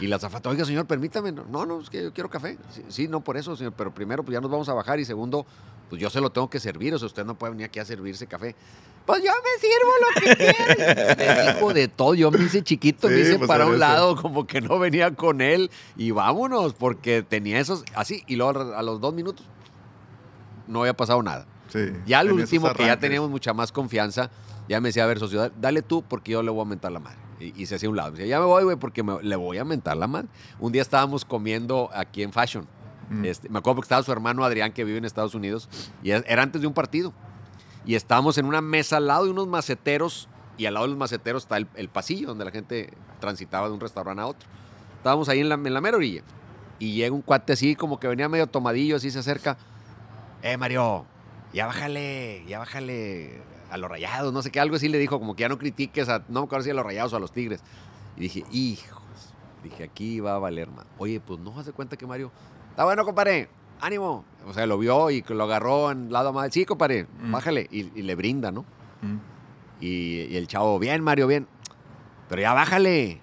[0.00, 1.32] Y la zafata, oiga, señor, permítame.
[1.32, 2.58] No, no, es que yo quiero café.
[2.70, 5.00] Sí, sí, no por eso, señor, pero primero, pues ya nos vamos a bajar.
[5.00, 5.46] Y segundo,
[5.90, 6.94] pues yo se lo tengo que servir.
[6.94, 8.54] O sea, usted no puede venir aquí a servirse café.
[9.04, 10.36] Pues yo me sirvo lo que
[11.16, 11.52] quiera.
[11.54, 12.14] Dijo de todo.
[12.14, 13.78] Yo me hice chiquito, me hice pues, para un eso.
[13.78, 15.70] lado, como que no venía con él.
[15.96, 18.22] Y vámonos, porque tenía esos así.
[18.26, 19.44] Y luego a los dos minutos
[20.66, 21.46] no había pasado nada.
[21.68, 24.30] Sí, Ya al último, que ya teníamos mucha más confianza,
[24.68, 26.92] ya me decía, a ver, socio, da- dale tú porque yo le voy a mentar
[26.92, 27.18] la madre.
[27.40, 28.12] Y, y se hacía un lado.
[28.12, 30.28] Me decía, ya me voy, güey, porque me- le voy a mentar la madre.
[30.58, 32.66] Un día estábamos comiendo aquí en Fashion.
[33.10, 33.24] Mm.
[33.24, 35.68] Este, me acuerdo porque estaba su hermano Adrián, que vive en Estados Unidos,
[36.02, 37.12] y era era antes de un partido.
[37.84, 40.28] Y estábamos en una mesa al lado de unos maceteros,
[40.58, 43.74] y al lado de los maceteros está el, el pasillo donde la gente transitaba de
[43.74, 44.48] un restaurante a otro.
[44.96, 46.22] Estábamos ahí en la, en la mera orilla.
[46.78, 49.56] Y llega un cuate así, como que venía medio tomadillo, así se acerca.
[50.42, 51.06] Eh, Mario,
[51.52, 53.40] ya bájale, ya bájale
[53.76, 56.08] a los rayados, no sé qué, algo así le dijo, como que ya no critiques
[56.08, 57.62] a, no me acuerdo si a los rayados o a los tigres.
[58.16, 59.02] Y dije, hijos,
[59.62, 60.86] dije, aquí va a valer más.
[60.98, 62.30] Oye, pues no hace cuenta que Mario,
[62.70, 63.48] está bueno, compadre,
[63.80, 64.24] ánimo.
[64.46, 66.50] O sea, lo vio y lo agarró en lado mal.
[66.52, 67.32] Sí, compadre, Mm.
[67.32, 67.68] bájale.
[67.70, 68.62] Y, y le brinda, ¿no?
[69.02, 69.16] Mm.
[69.80, 71.46] Y, y el chavo, bien, Mario, bien.
[72.28, 73.20] Pero ya bájale.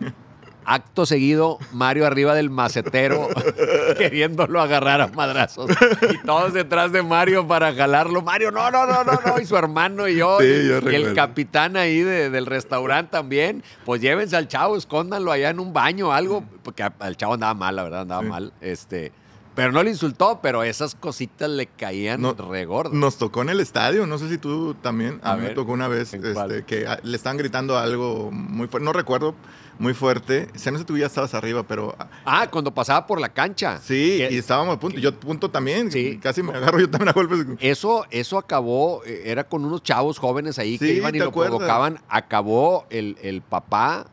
[0.70, 3.28] Acto seguido, Mario arriba del macetero,
[3.98, 5.70] queriéndolo agarrar a madrazos.
[6.12, 8.20] Y todos detrás de Mario para jalarlo.
[8.20, 9.40] Mario, no, no, no, no, no.
[9.40, 10.38] Y su hermano y yo.
[10.40, 13.62] Sí, y, yo y el capitán ahí de- del restaurante también.
[13.86, 16.44] Pues llévense al chavo, escóndanlo allá en un baño o algo.
[16.62, 18.28] Porque al chavo andaba mal, la verdad, andaba Sí.
[18.28, 18.52] mal.
[18.60, 19.12] Este.
[19.58, 22.92] Pero no le insultó, pero esas cositas le caían No, re gordas.
[22.92, 25.18] Nos tocó en el estadio, no sé si tú también.
[25.24, 28.30] A, A mí me tocó una vez ¿en este, que a- le estaban gritando algo
[28.30, 29.34] muy fuerte, no recuerdo,
[29.80, 30.46] muy fuerte.
[30.54, 33.30] Se no sé si tú ya estabas arriba, pero ah, Ah, cuando pasaba por la
[33.30, 33.80] cancha.
[33.82, 34.96] sí, y estábamos a punto.
[35.00, 36.18] Yo punto también, Sí.
[36.22, 37.44] casi me agarro yo también a golpes.
[37.58, 41.30] Eso, eso acabó, eh, era con unos chavos jóvenes ahí que iban y ¿te lo
[41.30, 41.56] acuerdas?
[41.56, 42.00] provocaban.
[42.08, 44.06] Acabó el, el papá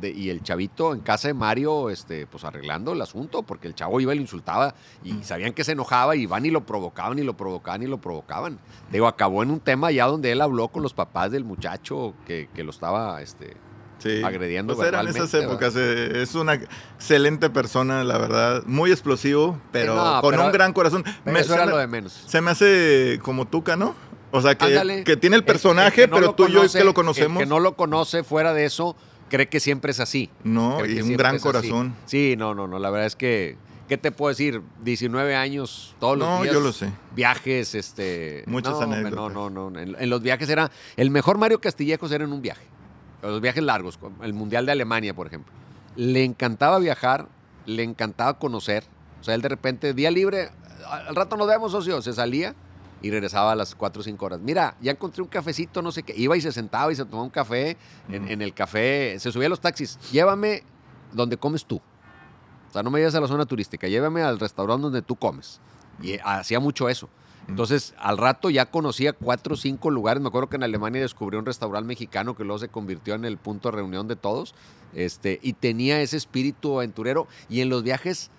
[0.00, 3.74] de- y el chavito en casa de Mario, este, pues arreglando el asunto, porque el
[3.74, 4.74] chavo iba y lo insultaba
[5.04, 5.22] y Mm.
[5.22, 8.58] sabían que se enojaba y van y lo provocaban y lo provocaban y lo provocaban.
[8.90, 12.48] Digo, acabó en un tema ya donde él habló con los papás del muchacho que,
[12.54, 13.56] que lo estaba, este,
[13.98, 14.22] Sí.
[14.24, 15.74] agrediendo Pues eran esas épocas.
[15.76, 18.62] eh, Es una excelente persona, la verdad.
[18.66, 21.04] Muy explosivo, pero no, con pero- un gran corazón.
[21.24, 22.12] Me- eso era me, lo de menos.
[22.26, 23.94] se me hace como Tuca, ¿no?
[24.32, 25.02] O sea, que, Ándale.
[25.04, 26.90] que tiene el El- el personaje, que no pero tú y yo conoce- que lo
[26.90, 27.40] El conocemos.
[27.40, 28.96] que no lo conoce fuera de eso,
[29.30, 30.28] cree que siempre es así.
[30.44, 31.42] No, Cree y un gran así.
[31.42, 31.94] corazón.
[32.04, 32.78] Sí, no, no, no.
[32.78, 33.56] La verdad es que,
[33.88, 34.60] ¿qué te puedo decir?
[34.84, 36.52] 19 años, todos los No, días.
[36.54, 36.90] yo lo sé.
[37.16, 38.44] Viajes, este.
[38.46, 39.14] Muchas no, anécdotas.
[39.34, 39.78] No, no, no.
[39.80, 40.70] En, en los viajes era.
[40.96, 42.66] El mejor Mario Castillejos era en un viaje.
[43.22, 45.52] Los viajes largos, el Mundial de Alemania, por ejemplo.
[45.96, 47.28] Le encantaba viajar,
[47.66, 48.84] le encantaba conocer.
[49.20, 50.48] O sea, él de repente, día libre,
[50.88, 52.00] al rato nos vemos, socio.
[52.00, 52.54] Se salía
[53.02, 54.40] y regresaba a las 4 o 5 horas.
[54.40, 56.14] Mira, ya encontré un cafecito, no sé qué.
[56.16, 57.76] Iba y se sentaba y se tomaba un café.
[58.08, 59.98] En, el café, se subía a los taxis.
[60.10, 60.62] Llévame
[61.12, 61.80] donde comes tú.
[62.68, 65.60] O sea, no me lleves a la zona turística, llévame al restaurante donde tú comes.
[66.00, 67.08] Y eh, hacía mucho eso.
[67.48, 70.22] Entonces, al rato ya conocía cuatro o cinco lugares.
[70.22, 73.38] Me acuerdo que en Alemania descubrió un restaurante mexicano que luego se convirtió en el
[73.38, 74.54] punto de reunión de todos.
[74.94, 77.26] Este, y tenía ese espíritu aventurero.
[77.48, 78.30] Y en los viajes,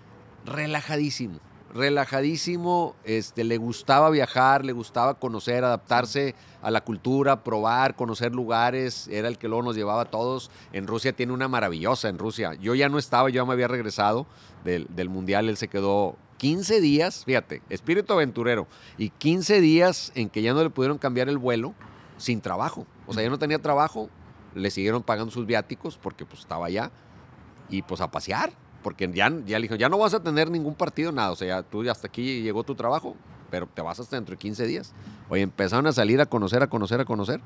[0.45, 1.39] relajadísimo.
[1.73, 9.07] Relajadísimo, este, le gustaba viajar, le gustaba conocer, adaptarse a la cultura, probar, conocer lugares,
[9.07, 10.51] era el que luego nos llevaba a todos.
[10.73, 12.55] En Rusia tiene una maravillosa, en Rusia.
[12.55, 14.27] Yo ya no estaba, yo ya me había regresado
[14.65, 18.67] del, del Mundial, él se quedó 15 días, fíjate, espíritu aventurero,
[18.97, 21.73] y 15 días en que ya no le pudieron cambiar el vuelo
[22.17, 22.85] sin trabajo.
[23.07, 24.09] O sea, ya no tenía trabajo,
[24.55, 26.91] le siguieron pagando sus viáticos porque pues estaba allá,
[27.69, 28.51] y pues a pasear,
[28.81, 31.47] porque ya, ya le dijo, ya no vas a tener ningún partido, nada, o sea,
[31.47, 33.15] ya tú hasta aquí llegó tu trabajo,
[33.49, 34.93] pero te vas hasta dentro de 15 días.
[35.29, 37.41] Oye, empezaron a salir a conocer, a conocer, a conocer,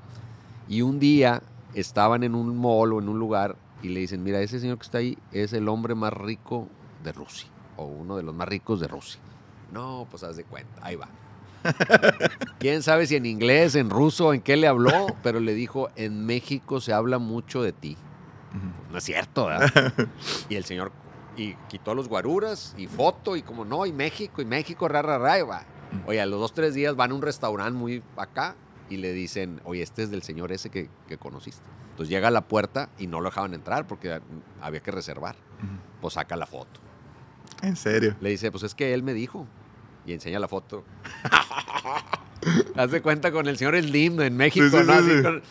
[0.67, 1.41] y un día
[1.73, 4.83] estaban en un mall o en un lugar y le dicen, mira, ese señor que
[4.83, 6.67] está ahí es el hombre más rico
[7.03, 9.19] de Rusia, o uno de los más ricos de Rusia.
[9.71, 11.09] No, pues haz de cuenta, ahí va.
[12.59, 16.25] Quién sabe si en inglés, en ruso, en qué le habló, pero le dijo, en
[16.25, 17.97] México se habla mucho de ti.
[18.91, 19.91] No es cierto, ¿verdad?
[20.49, 20.93] y el señor
[21.35, 25.17] y quitó los guaruras y foto y como no, y México, y México, ra, ra,
[25.17, 25.63] ra, y va.
[26.07, 28.55] Oye, a los dos, tres días van a un restaurante muy acá
[28.89, 31.63] y le dicen, oye, este es del señor ese que, que conociste.
[31.91, 34.19] Entonces llega a la puerta y no lo dejaban entrar porque
[34.61, 35.35] había que reservar.
[36.01, 36.79] Pues saca la foto.
[37.61, 38.15] ¿En serio?
[38.19, 39.47] Le dice, pues es que él me dijo.
[40.05, 40.83] Y enseña la foto.
[42.75, 44.93] Haz de cuenta con el señor Slim en México, Sí, sí, ¿no?
[44.93, 45.23] sí, Así sí.
[45.23, 45.41] con-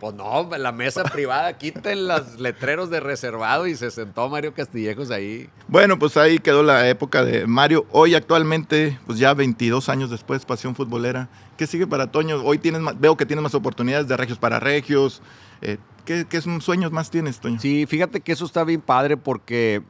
[0.00, 5.10] pues no, la mesa privada, quiten los letreros de reservado y se sentó Mario Castillejos
[5.10, 5.48] ahí.
[5.68, 7.86] Bueno, pues ahí quedó la época de Mario.
[7.92, 11.28] Hoy actualmente, pues ya 22 años después, Pasión Futbolera.
[11.56, 12.42] ¿Qué sigue para Toño?
[12.42, 15.20] Hoy tienes más- veo que tienes más oportunidades de regios para regios.
[15.60, 15.76] Eh,
[16.06, 17.60] ¿qué, qué sueños más tienes, Toño?
[17.60, 19.82] Sí, fíjate que eso está bien padre porque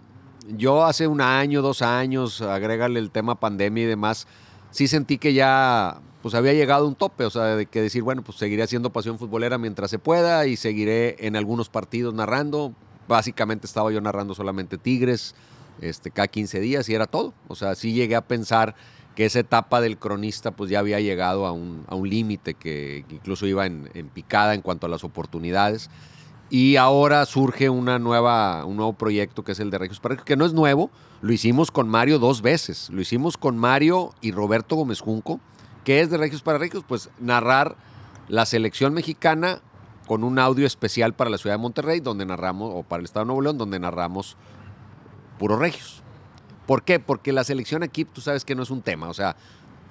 [0.48, 4.26] yo hace un año, dos años, agrégale el tema pandemia y demás,
[4.72, 8.02] sí sentí que ya pues había llegado a un tope, o sea, de que decir,
[8.02, 12.74] bueno, pues seguiré haciendo pasión futbolera mientras se pueda y seguiré en algunos partidos narrando.
[13.08, 15.34] Básicamente estaba yo narrando solamente Tigres,
[15.80, 17.32] este, cada 15 días y era todo.
[17.48, 18.74] O sea, sí llegué a pensar
[19.14, 23.04] que esa etapa del cronista pues ya había llegado a un, a un límite que
[23.10, 25.90] incluso iba en, picada en cuanto a las oportunidades.
[26.50, 30.26] Y ahora surge una nueva, un nuevo proyecto que es el de Regios para Regios,
[30.26, 30.90] que no es nuevo,
[31.22, 32.90] lo hicimos con Mario dos veces.
[32.90, 35.38] Lo hicimos con Mario y Roberto Gómez Junco,
[35.90, 37.74] que es de Regios para Regios, pues narrar
[38.28, 39.60] la selección mexicana
[40.06, 43.24] con un audio especial para la ciudad de Monterrey, donde narramos, o para el Estado
[43.24, 44.36] de Nuevo León, donde narramos
[45.36, 46.04] puros regios.
[46.64, 47.00] ¿Por qué?
[47.00, 49.34] Porque la selección aquí, tú sabes que no es un tema, o sea,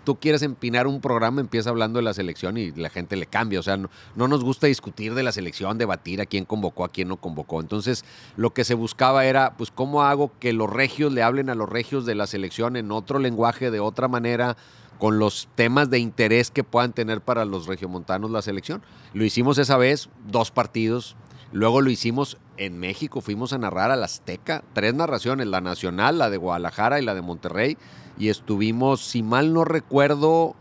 [0.05, 3.59] tú quieres empinar un programa, empieza hablando de la selección y la gente le cambia.
[3.59, 6.89] O sea, no, no nos gusta discutir de la selección, debatir a quién convocó, a
[6.89, 7.59] quién no convocó.
[7.59, 8.05] Entonces,
[8.37, 11.67] lo que se buscaba era, pues, ¿cómo hago que los regios le hablen a los
[11.67, 14.55] regios de la selección en otro lenguaje, de otra manera,
[14.99, 18.83] con los temas de interés que puedan tener para los regiomontanos la selección?
[19.13, 21.15] Lo hicimos esa vez, dos partidos.
[21.51, 26.19] Luego lo hicimos en México, fuimos a narrar a la Azteca, tres narraciones, la nacional,
[26.19, 27.77] la de Guadalajara y la de Monterrey
[28.19, 30.55] y estuvimos, si mal no recuerdo,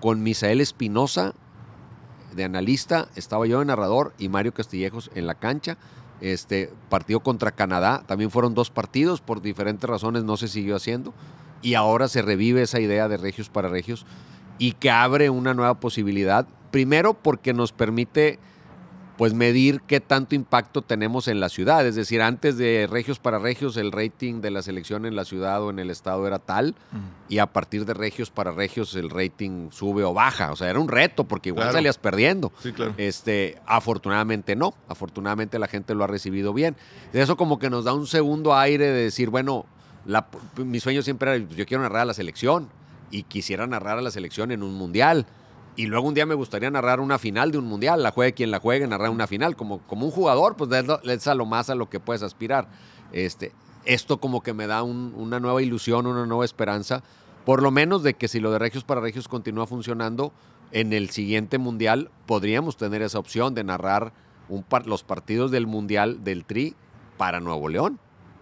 [0.00, 1.32] con Misael Espinosa
[2.34, 5.78] de analista, estaba yo de narrador y Mario Castillejos en la cancha.
[6.20, 11.14] Este partido contra Canadá, también fueron dos partidos, por diferentes razones no se siguió haciendo.
[11.64, 14.06] Y ahora se revive esa idea de Regios para Regios
[14.58, 16.46] y que abre una nueva posibilidad.
[16.70, 18.38] Primero porque nos permite
[19.16, 21.86] pues medir qué tanto impacto tenemos en la ciudad.
[21.86, 25.62] Es decir, antes de Regios para Regios, el rating de la selección en la ciudad
[25.62, 26.74] o en el estado era tal,
[27.28, 30.50] y a partir de Regios para Regios el rating sube o baja.
[30.50, 31.78] O sea, era un reto, porque igual Claro.
[31.78, 32.50] salías perdiendo.
[32.60, 32.92] Sí, claro.
[32.96, 34.74] Este, afortunadamente no.
[34.88, 36.74] Afortunadamente la gente lo ha recibido bien.
[37.12, 39.64] Eso como que nos da un segundo aire de decir, bueno,
[40.56, 42.68] mi sueño siempre era, pues, yo quiero narrar a la selección
[43.10, 45.26] y quisiera narrar a la selección en un mundial.
[45.76, 48.50] Y luego un día me gustaría narrar una final de un mundial, la juegue quien
[48.50, 49.56] la juegue, narrar una final.
[49.56, 50.70] Como, como un jugador, pues
[51.04, 52.68] es, a lo más a lo que puedes aspirar.
[53.12, 53.52] Este,
[53.84, 57.02] esto como que me da un- una nueva ilusión, una nueva esperanza,
[57.44, 60.32] por lo menos de que si lo de Regios para Regios continúa funcionando,
[60.72, 64.12] en el siguiente mundial podríamos tener esa opción de narrar
[64.86, 66.74] los partidos del mundial del Tri
[67.16, 67.98] para Nuevo León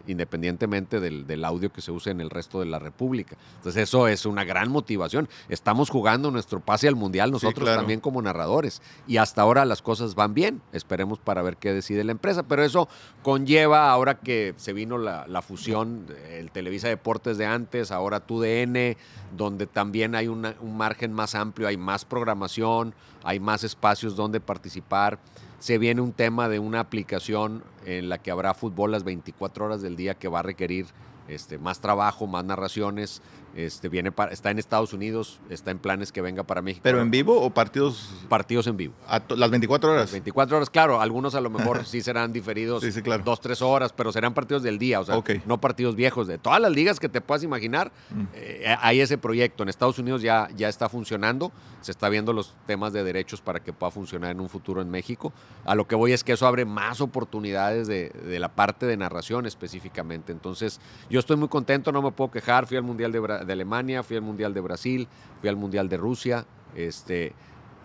[0.06, 3.36] independientemente del, del audio que se use en el resto de la República.
[3.56, 5.28] Entonces eso es una gran motivación.
[5.48, 7.80] Estamos jugando nuestro pase al Mundial nosotros claro.
[7.80, 10.60] también como narradores y hasta ahora las cosas van bien.
[10.72, 12.88] Esperemos para ver qué decide la empresa, pero eso
[13.22, 18.96] conlleva ahora que se vino la, la fusión, el Televisa Deportes de antes, ahora TUDN,
[19.36, 22.94] donde también hay una- un margen más amplio, hay más programación,
[23.24, 25.18] hay más espacios donde participar
[25.58, 29.82] se viene un tema de una aplicación en la que habrá fútbol las 24 horas
[29.82, 30.86] del día que va a requerir
[31.28, 33.22] este, más trabajo, más narraciones.
[33.54, 36.80] Este, viene para, está en Estados Unidos, está en planes que venga para México.
[36.82, 38.94] ¿Pero en vivo o partidos Partidos en vivo.
[39.06, 40.10] a to- las 24 horas?
[40.10, 43.22] 24 horas, claro, algunos a lo mejor sí serán diferidos Sí, sí, claro.
[43.24, 46.26] dos, tres horas, pero serán partidos del día, o sea, no partidos viejos.
[46.26, 48.24] De todas las ligas que te puedas imaginar, Mm.
[48.34, 49.62] eh, hay ese proyecto.
[49.62, 53.60] En Estados Unidos ya, ya está funcionando, se está viendo los temas de derechos para
[53.60, 55.32] que pueda funcionar en un futuro en México.
[55.64, 58.96] A lo que voy es que eso abre más oportunidades de, de la parte de
[58.96, 60.32] narración específicamente.
[60.32, 60.80] Entonces,
[61.10, 62.66] yo estoy muy contento, no me puedo quejar.
[62.66, 65.08] Fui al Mundial de, Bra- de Alemania, fui al Mundial de Brasil,
[65.40, 66.46] fui al Mundial de Rusia.
[66.74, 67.32] Este,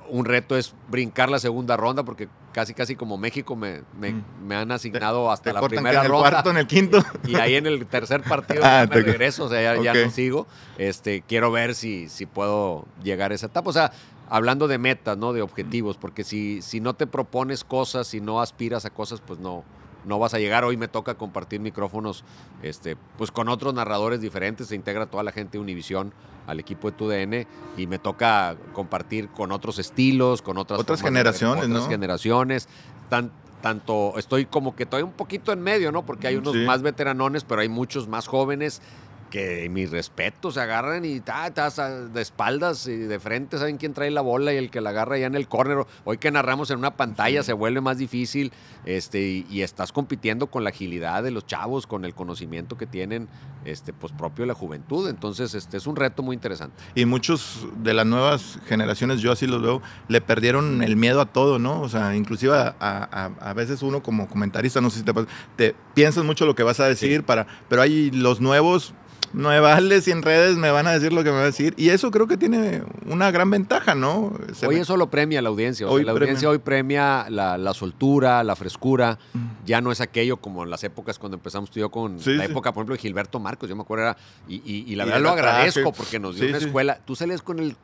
[0.10, 4.24] un reto es brincar la segunda ronda porque casi casi como México me, me, Mm.
[4.48, 7.04] me han asignado hasta la primera en el ronda cuarto, en el quinto.
[7.28, 10.06] y ahí en el tercer partido Ah, ya me te- regreso, o sea, ya, ya
[10.06, 10.48] no sigo.
[10.78, 13.70] Este, quiero ver si, si puedo llegar a esa etapa.
[13.70, 13.92] O sea,
[14.30, 15.34] hablando de metas, ¿no?
[15.34, 19.40] De objetivos, porque si, si no te propones cosas, si no aspiras a cosas, pues
[19.40, 19.64] no,
[20.08, 20.64] no vas a llegar.
[20.64, 22.24] Hoy me toca compartir micrófonos
[22.64, 24.68] este, pues con otros narradores diferentes.
[24.68, 26.14] Se integra toda la gente de Univisión
[26.48, 27.48] al equipo de TUDN
[27.78, 31.90] y me toca compartir con otros estilos, con otras, Otras generaciones, otras ¿no?
[31.90, 32.68] generaciones.
[33.10, 33.32] Tan,
[33.62, 36.06] tanto estoy como que todavía un poquito en medio, ¿no?
[36.06, 36.60] Porque hay unos Sí.
[36.66, 38.82] más veteranones, pero hay muchos más jóvenes.
[39.30, 43.94] Que mis respetos se agarran y ta, ta, de espaldas y de frente saben quién
[43.94, 45.86] trae la bola y el que la agarra ya en el córner.
[46.06, 48.52] Hoy que narramos en una pantalla se vuelve más difícil
[48.86, 53.28] este, y, estás compitiendo con la agilidad de los chavos, con el conocimiento que tienen
[53.66, 55.10] este, pues, propio de la juventud.
[55.10, 56.76] Entonces este, es un reto muy interesante.
[56.96, 61.26] Y muchos de las nuevas generaciones, yo así los veo, le perdieron el miedo a
[61.26, 61.82] todo, ¿no?
[61.82, 65.14] O sea, inclusive a, veces uno como comentarista, no sé si te,
[65.56, 68.94] te piensas mucho lo que vas a decir, para, pero hay los nuevos
[69.34, 71.74] me vale si en redes me van a decir lo que me va a decir.
[71.78, 74.34] Y eso creo que tiene una gran ventaja, ¿no?
[74.66, 75.88] hoy eso lo premia la audiencia.
[75.88, 79.18] la audiencia hoy premia la, soltura, la frescura.
[79.66, 82.46] Ya no es aquello como en las épocas cuando empezamos tú y yo con la
[82.46, 83.70] época, por ejemplo, de Gilberto Marcos.
[83.70, 84.18] Yo me acuerdo, era,
[84.48, 87.00] y, la verdad lo agradezco porque nos dio una escuela.
[87.06, 87.76] Tú salías con el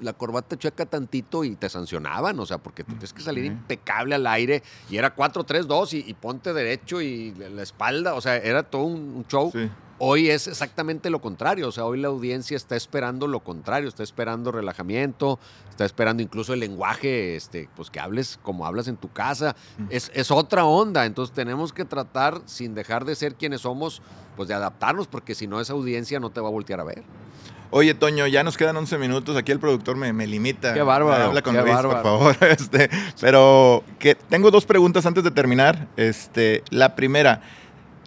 [0.00, 4.26] la corbata chueca tantito y te sancionaban, o sea, porque tienes que salir impecable al
[4.26, 9.24] aire y era 4-3-2 y, ponte derecho y la espalda, o sea, era todo un,
[9.28, 9.52] show.
[9.98, 14.02] Hoy es exactamente lo contrario, o sea, hoy la audiencia está esperando lo contrario, está
[14.02, 15.38] esperando relajamiento,
[15.70, 19.54] está esperando incluso el lenguaje, este, pues que hables como hablas en tu casa,
[19.90, 24.02] es, es, otra onda, entonces tenemos que tratar, sin dejar de ser quienes somos,
[24.36, 27.04] pues de adaptarnos, porque si no esa audiencia no te va a voltear a ver.
[27.76, 29.36] Oye, Toño, ya nos quedan 11 minutos.
[29.36, 30.74] Aquí el productor me, me limita.
[30.74, 31.24] Qué bárbaro.
[31.24, 32.36] Habla con Luis, por favor.
[32.44, 32.88] Este,
[33.20, 35.88] pero que tengo dos preguntas antes de terminar.
[35.96, 37.42] Este, la primera,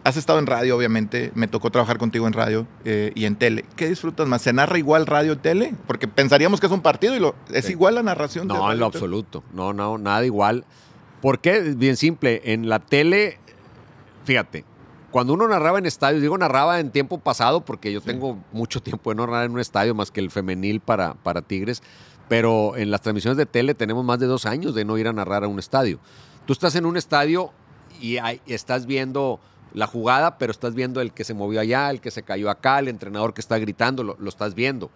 [0.06, 3.66] has estado en radio, obviamente, me tocó trabajar contigo en radio eh, y en tele.
[3.76, 4.42] ¿Qué disfrutas más?
[4.42, 5.76] ¿Se narra igual radio y tele?
[5.86, 8.48] Porque pensaríamos que es un partido y lo, es igual la narración.
[8.48, 9.44] No, en lo absoluto.
[9.52, 10.64] No, no, nada igual.
[11.22, 11.60] ¿Por qué?
[11.76, 12.42] Bien simple.
[12.46, 13.38] En la tele,
[14.24, 14.64] fíjate,
[15.18, 19.10] cuando uno narraba en estadios, digo narraba en tiempo pasado porque yo tengo mucho tiempo
[19.10, 21.82] de no narrar en un estadio más que el femenil para, para Tigres,
[22.30, 25.14] pero en las transmisiones de tele tenemos más de dos años de no ir a
[25.14, 25.98] narrar a un estadio.
[26.46, 27.52] Tú estás en un estadio
[28.00, 29.40] y estás viendo
[29.74, 32.78] la jugada, pero estás viendo el que se movió allá, el que se cayó acá,
[32.78, 34.92] el entrenador que está gritando, lo, estás viendo.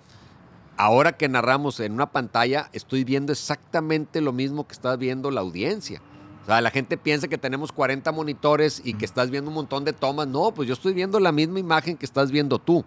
[0.77, 5.41] Ahora que narramos en una pantalla, estoy viendo exactamente lo mismo que está viendo la
[5.41, 5.99] audiencia.
[6.43, 9.85] O sea, la gente piensa que tenemos 40 monitores y que estás viendo un montón
[9.85, 10.27] de tomas.
[10.27, 12.83] No, pues yo estoy viendo la misma imagen que estás viendo tú.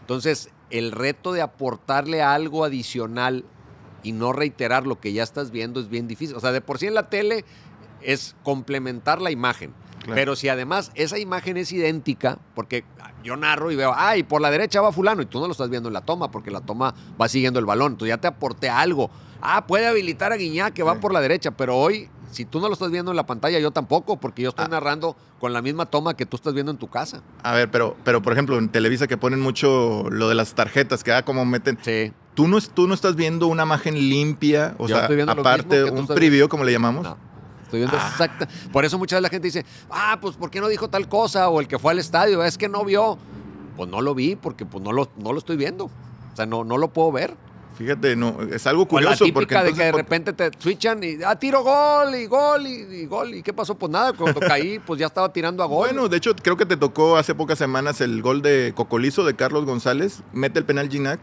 [0.00, 3.44] Entonces, el reto de aportarle algo adicional
[4.02, 6.36] y no reiterar lo que ya estás viendo es bien difícil.
[6.36, 7.44] O sea, de por sí en la tele
[8.02, 9.74] es complementar la imagen.
[10.14, 12.84] Pero si además esa imagen es idéntica, porque
[13.24, 15.68] yo narro y veo, ay, por la derecha va fulano, y tú no lo estás
[15.68, 17.92] viendo en la toma, porque la toma va siguiendo el balón.
[17.92, 19.10] Entonces ya te aporté algo.
[19.40, 22.68] Ah, puede habilitar a Guiñá que va por la derecha, pero hoy, si tú no
[22.68, 24.68] lo estás viendo en la pantalla, yo tampoco, porque yo estoy ah.
[24.68, 27.22] narrando con la misma toma que tú estás viendo en tu casa.
[27.42, 31.04] A ver, pero, pero por ejemplo, en Televisa que ponen mucho lo de las tarjetas,
[31.04, 31.78] que da como meten.
[31.82, 32.12] Sí.
[32.34, 36.64] Tú no, tú no estás viendo una imagen limpia, o sea, aparte, un preview, como
[36.64, 37.06] le llamamos.
[37.62, 38.08] Estoy viendo ah.
[38.10, 38.48] exacta.
[38.72, 41.48] Por eso mucha de la gente dice, ah, pues ¿por qué no dijo tal cosa?
[41.48, 43.18] O el que fue al estadio, es que no vio.
[43.76, 45.86] Pues no lo vi porque pues no lo, no lo estoy viendo.
[45.86, 47.36] O sea, no, no lo puedo ver.
[47.76, 49.24] Fíjate, no, es algo curioso.
[49.24, 52.66] O la típica de que de repente te switchan y ah, tiro gol y gol
[52.66, 53.34] y, gol.
[53.34, 53.74] ¿Y qué pasó?
[53.74, 55.88] Pues nada, cuando caí, pues ya estaba tirando a gol.
[55.88, 59.36] Bueno, de hecho, creo que te tocó hace pocas semanas el gol de Cocolizo de
[59.36, 60.22] Carlos González.
[60.32, 61.20] Mete el penal Ginac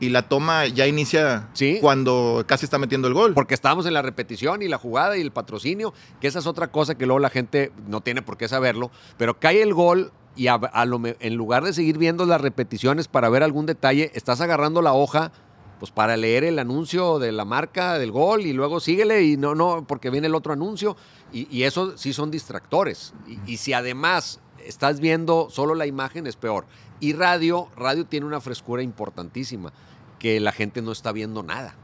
[0.00, 1.48] y la toma ya inicia
[1.80, 3.34] cuando casi está metiendo el gol.
[3.34, 6.68] Porque estábamos en la repetición y la jugada y el patrocinio, que esa es otra
[6.68, 10.46] cosa que luego la gente no tiene por qué saberlo, pero cae el gol y
[10.48, 15.32] en lugar de seguir viendo las repeticiones para ver algún detalle, estás agarrando la hoja
[15.80, 19.56] pues para leer el anuncio de la marca del gol y luego síguele y no,
[19.56, 20.96] no, porque viene el otro anuncio
[21.32, 23.14] y, eso sí son distractores.
[23.46, 26.66] y si además estás viendo solo la imagen es peor.
[27.00, 29.72] Y radio, radio tiene una frescura importantísima,
[30.18, 31.74] que la gente no está viendo nada.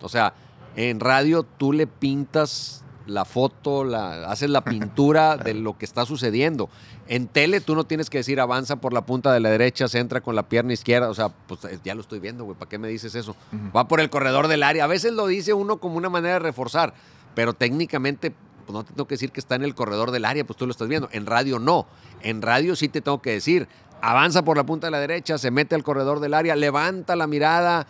[0.00, 0.34] O sea,
[0.76, 6.06] en radio tú le pintas la foto, la, haces la pintura de lo que está
[6.06, 6.68] sucediendo.
[7.08, 9.98] En tele tú no tienes que decir avanza por la punta de la derecha, se
[9.98, 11.08] entra con la pierna izquierda.
[11.08, 12.56] O sea, pues eh, ya lo estoy viendo, güey.
[12.56, 13.36] ¿Para qué me dices eso?
[13.74, 14.84] Va por el corredor del área.
[14.84, 16.94] A veces lo dice uno como una manera de reforzar,
[17.34, 18.32] pero técnicamente
[18.64, 20.66] pues no te tengo que decir que está en el corredor del área, pues tú
[20.66, 21.08] lo estás viendo.
[21.12, 21.86] En radio no.
[22.20, 23.68] En radio sí te tengo que decir,
[24.00, 27.26] avanza por la punta de la derecha, se mete al corredor del área, levanta la
[27.26, 27.86] mirada,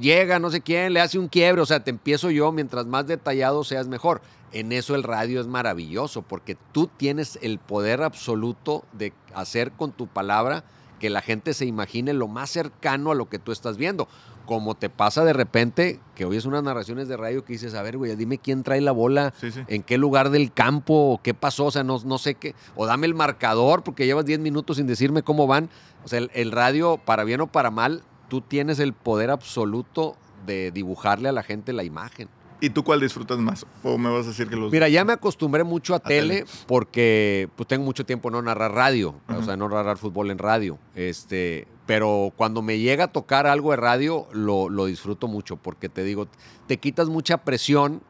[0.00, 1.62] llega no sé quién, le hace un quiebre.
[1.62, 4.20] O sea, te empiezo yo, mientras más detallado seas mejor.
[4.52, 9.92] En eso el radio es maravilloso, porque tú tienes el poder absoluto de hacer con
[9.92, 10.64] tu palabra
[11.02, 14.06] que la gente se imagine lo más cercano a lo que tú estás viendo.
[14.46, 17.96] Como te pasa de repente, que oyes unas narraciones de radio que dices, a ver,
[17.96, 19.34] güey, dime quién trae la bola,
[19.66, 23.08] en qué lugar del campo, qué pasó, o sea, no, no sé qué, o dame
[23.08, 25.70] el marcador porque llevas 10 minutos sin decirme cómo van.
[26.04, 30.16] O sea, el, radio, para bien o para mal, tú tienes el poder absoluto
[30.46, 32.30] de dibujarle a la gente la imagen.
[32.62, 33.66] ¿Y tú cuál disfrutas más?
[33.82, 36.50] ¿O me vas a decir que los Mira, ya me acostumbré mucho a, tele, tele.
[36.66, 40.78] porque pues tengo mucho tiempo no narrar radio, o sea, no narrar fútbol en radio.
[40.94, 45.90] Este, pero cuando me llega a tocar algo de radio, lo, lo disfruto mucho, porque
[45.90, 46.26] te digo,
[46.66, 48.00] te quitas mucha presión,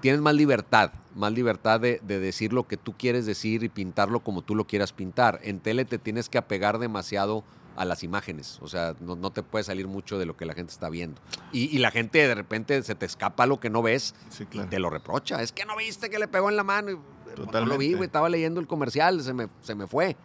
[0.00, 4.20] tienes más libertad, más libertad de, de decir lo que tú quieres decir y pintarlo
[4.20, 5.38] como tú lo quieras pintar.
[5.42, 7.44] En tele te tienes que apegar demasiado
[7.76, 8.58] a las imágenes.
[8.62, 11.20] O sea, no, no te puede salir mucho de lo que la gente está viendo.
[11.52, 14.58] Y, y la gente de repente se te escapa lo que no ves Sí, y
[14.60, 15.42] te lo reprocha.
[15.42, 16.90] Es que no viste que le pegó en la mano.
[16.92, 16.96] Y,
[17.36, 18.04] "Pues, No lo vi, güey.
[18.06, 20.16] Estaba leyendo el comercial, se me, se me fue.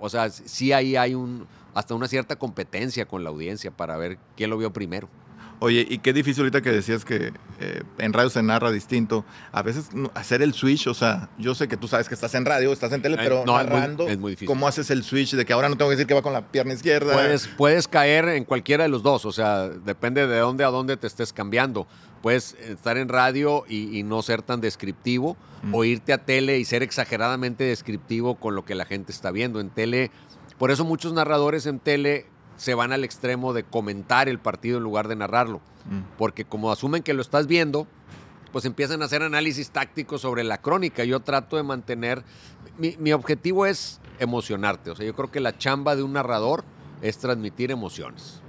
[0.00, 4.18] O sea, sí ahí hay un hasta una cierta competencia con la audiencia para ver
[4.36, 5.08] quién lo vio primero.
[5.62, 9.24] Oye, y qué difícil ahorita que decías que eh, en radio se narra distinto.
[9.52, 12.44] A veces hacer el switch, o sea, yo sé que tú sabes que estás en
[12.44, 14.48] radio, estás en tele, Eh, pero no, es muy- narrando, es muy difícil.
[14.48, 16.42] ¿cómo haces el switch de que ahora no tengo que decir que va con la
[16.50, 17.12] pierna izquierda?
[17.12, 20.96] Puedes, puedes caer en cualquiera de los dos, o sea, depende de dónde a dónde
[20.96, 21.86] te estés cambiando.
[22.22, 25.74] Puedes estar en radio y, y no ser tan descriptivo, Mm.
[25.76, 29.60] o irte a tele y ser exageradamente descriptivo con lo que la gente está viendo.
[29.60, 30.10] En tele,
[30.58, 32.26] por eso muchos narradores en tele
[32.56, 36.00] se van al extremo de comentar el partido en lugar de narrarlo, Mm.
[36.16, 37.86] porque como asumen que lo estás viendo,
[38.52, 41.04] pues empiezan a hacer análisis tácticos sobre la crónica.
[41.04, 42.22] Yo trato de mantener,
[42.78, 46.64] mi, mi objetivo es emocionarte, o sea, yo creo que la chamba de un narrador
[47.00, 48.40] es transmitir emociones.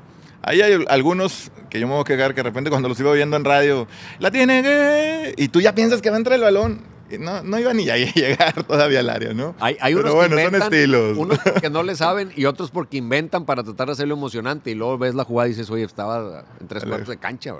[0.45, 3.13] Ahí hay algunos que yo me voy a quejar que de repente cuando los iba
[3.13, 3.87] viendo en radio,
[4.19, 5.33] la tiene.
[5.37, 6.81] Y tú ya piensas que va a entrar el balón.
[7.19, 9.55] No, no iba ni a llegar todavía al área, ¿no?
[9.59, 11.17] Hay, hay Pero unos bueno, que son estilos.
[11.17, 14.75] unos que no le saben y otros porque inventan para tratar de hacerlo emocionante y
[14.75, 17.53] luego ves la jugada y dices, oye, estaba en tres cuartos de cancha.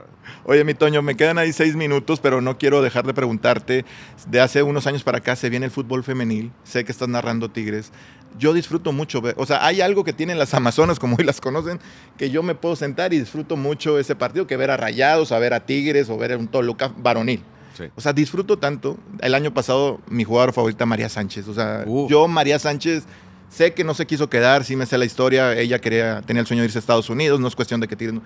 [0.46, 3.86] Oye, mi Toño, me quedan ahí seis minutos, pero no quiero dejar de preguntarte.
[4.28, 6.52] De hace unos años para acá se viene el fútbol femenil.
[6.64, 7.92] Sé que estás narrando Tigres.
[8.40, 11.80] Yo disfruto mucho o sea, hay algo que tienen las Amazonas, como hoy las conocen,
[12.18, 15.38] que yo me puedo sentar y disfruto mucho ese partido que ver a Rayados, a
[15.38, 17.44] ver a Tigres o ver a un Toluca varonil.
[17.74, 17.86] Sí.
[17.96, 18.98] O sea, disfruto tanto.
[19.20, 21.48] El año pasado, mi jugadora favorita, María Sánchez.
[21.48, 23.04] O sea, yo, María Sánchez,
[23.50, 25.54] sé que no se quiso quedar, sí me sé la historia.
[25.58, 27.96] Ella quería, tenía el sueño de irse a Estados Unidos, no es cuestión de que
[27.96, 28.16] Tigres.
[28.16, 28.24] no-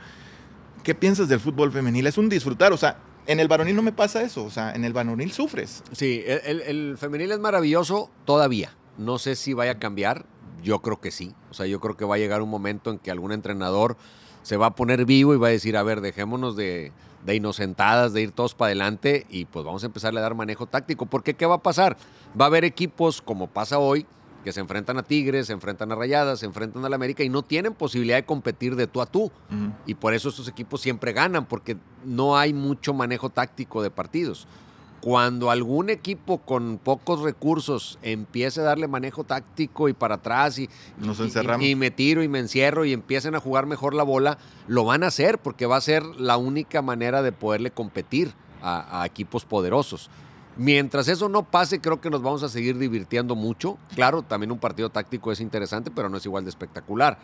[0.84, 2.08] ¿Qué piensas del fútbol femenil?
[2.08, 2.72] Es un disfrutar.
[2.74, 4.44] O sea, en el varonil no me pasa eso.
[4.46, 5.84] O sea, en el varonil sufres.
[5.92, 8.72] Sí, el, el- el femenil es maravilloso todavía.
[8.98, 10.26] No sé si vaya a cambiar.
[10.64, 11.34] Yo creo que sí.
[11.52, 13.96] O sea, yo creo que va a llegar un momento en que algún entrenador
[14.44, 16.92] se va a poner vivo y va a decir, a ver, dejémonos de,
[17.26, 20.66] de inocentadas, de ir todos para adelante y pues vamos a empezarle a dar manejo
[20.66, 21.06] táctico.
[21.06, 21.98] Porque ¿qué va a pasar?
[22.40, 24.06] Va a haber equipos como pasa hoy,
[24.44, 27.30] que se enfrentan a Tigres, se enfrentan a Rayadas, se enfrentan a la América y
[27.30, 29.30] no tienen posibilidad de competir de tú a tú.
[29.86, 34.48] Y por eso estos equipos siempre ganan, porque no hay mucho manejo táctico de partidos.
[35.02, 40.70] Cuando algún equipo con pocos recursos empiece a darle manejo táctico y para atrás y,
[40.98, 41.66] Nos encerramos.
[41.66, 44.38] y, y me tiro y me encierro y empiecen a jugar mejor la bola,
[44.68, 49.02] lo van a hacer porque va a ser la única manera de poderle competir a,
[49.02, 50.10] a equipos poderosos.
[50.58, 53.78] Mientras eso no pase, creo que nos vamos a seguir divirtiendo mucho.
[53.94, 57.20] Claro, también un partido táctico es interesante, pero no es igual de espectacular.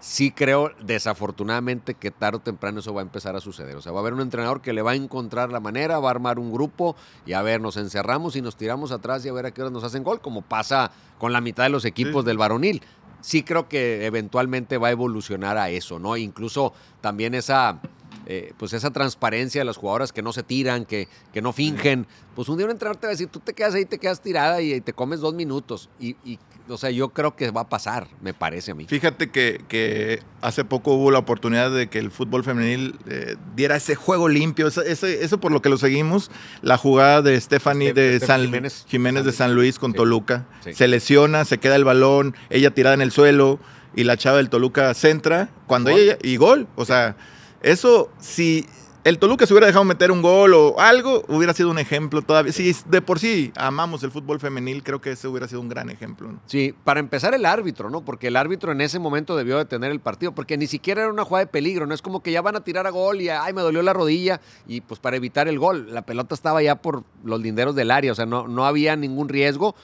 [0.00, 3.76] Sí creo, desafortunadamente, que tarde o temprano eso va a empezar a suceder.
[3.76, 6.08] O sea, va a haber un entrenador que le va a encontrar la manera, va
[6.08, 9.32] a armar un grupo y a ver, nos encerramos y nos tiramos atrás y a
[9.32, 12.24] ver a qué hora nos hacen gol, como pasa con la mitad de los equipos
[12.24, 12.26] Sí.
[12.26, 12.82] del varonil.
[13.20, 16.16] Sí creo que eventualmente va a evolucionar a eso, ¿no?
[16.16, 17.80] Incluso también esa,
[18.26, 22.06] eh, pues esa transparencia de las jugadoras que no se tiran, que, que no fingen.
[22.36, 24.20] Pues un día un entrenador te va a decir, tú te quedas ahí, te quedas
[24.20, 25.88] tirada y, te comes dos minutos.
[25.98, 26.38] Y, y,
[26.68, 28.86] o sea, yo creo que va a pasar, me parece a mí.
[28.88, 33.76] Fíjate que, que hace poco hubo la oportunidad de que el fútbol femenil eh, diera
[33.76, 36.30] ese juego limpio, ese- eso por lo que lo seguimos,
[36.62, 38.84] la jugada de Stephanie de San, Jiménez.
[38.88, 39.96] Jiménez, de San Luis con Sí.
[39.96, 40.46] Toluca.
[40.64, 40.74] Sí.
[40.74, 43.58] Se lesiona, se queda el balón, ella tirada en el suelo
[43.94, 46.00] y la chava del Toluca centra cuando Gol.
[46.00, 47.16] ella y gol, o sea,
[47.62, 48.66] eso si
[49.06, 52.52] el Toluca se hubiera dejado meter un gol o algo, hubiera sido un ejemplo todavía.
[52.52, 55.90] Si de por sí amamos el fútbol femenil, creo que ese hubiera sido un gran
[55.90, 56.28] ejemplo.
[56.46, 58.04] Sí, para empezar el árbitro, ¿no?
[58.04, 61.24] Porque el árbitro en ese momento debió detener el partido, porque ni siquiera era una
[61.24, 63.52] jugada de peligro, no es como que ya van a tirar a gol y ay,
[63.52, 67.04] me dolió la rodilla y pues para evitar el gol, la pelota estaba ya por
[67.22, 69.76] los linderos del área, o sea, no, no había ningún riesgo.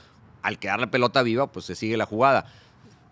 [0.42, 2.46] Al quedar la pelota viva, pues se sigue la jugada.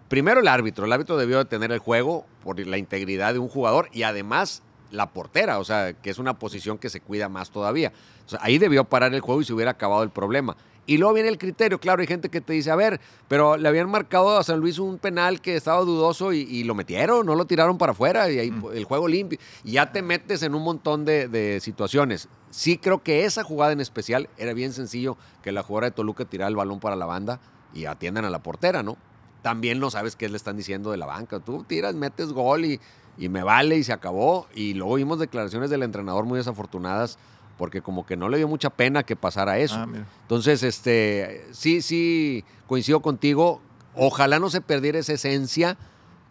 [0.08, 3.88] Primero el árbitro, el árbitro debió detener el juego por la integridad de un jugador
[3.92, 7.92] y además la portera, o sea, que es una posición que se cuida más todavía.
[8.26, 10.56] O sea, ahí debió parar el juego y se hubiera acabado el problema.
[10.86, 13.68] Y luego viene el criterio, claro, hay gente que te dice, a ver, pero le
[13.68, 17.36] habían marcado a San Luis un penal que estaba dudoso y, y lo metieron, no
[17.36, 19.38] lo tiraron para afuera y ahí el juego limpio.
[19.62, 22.28] Y ya te metes en un montón de, de situaciones.
[22.50, 26.24] Sí creo que esa jugada en especial era bien sencillo que la jugadora de Toluca
[26.24, 27.40] tirara el balón para la banda
[27.72, 28.96] y atiendan a la portera, ¿no?
[29.42, 31.40] También no sabes qué le están diciendo de la banca.
[31.40, 32.80] Tú tiras, metes gol y,
[33.18, 34.46] y me vale y se acabó.
[34.54, 37.18] Y luego vimos declaraciones del entrenador muy desafortunadas
[37.58, 39.76] porque como que no le dio mucha pena que pasara eso.
[39.76, 39.86] Ah.
[40.22, 43.60] Entonces, este, sí, sí, coincido contigo.
[43.94, 45.76] Ojalá no se perdiera esa esencia,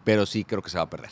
[0.02, 1.10] pero sí creo que se va a perder.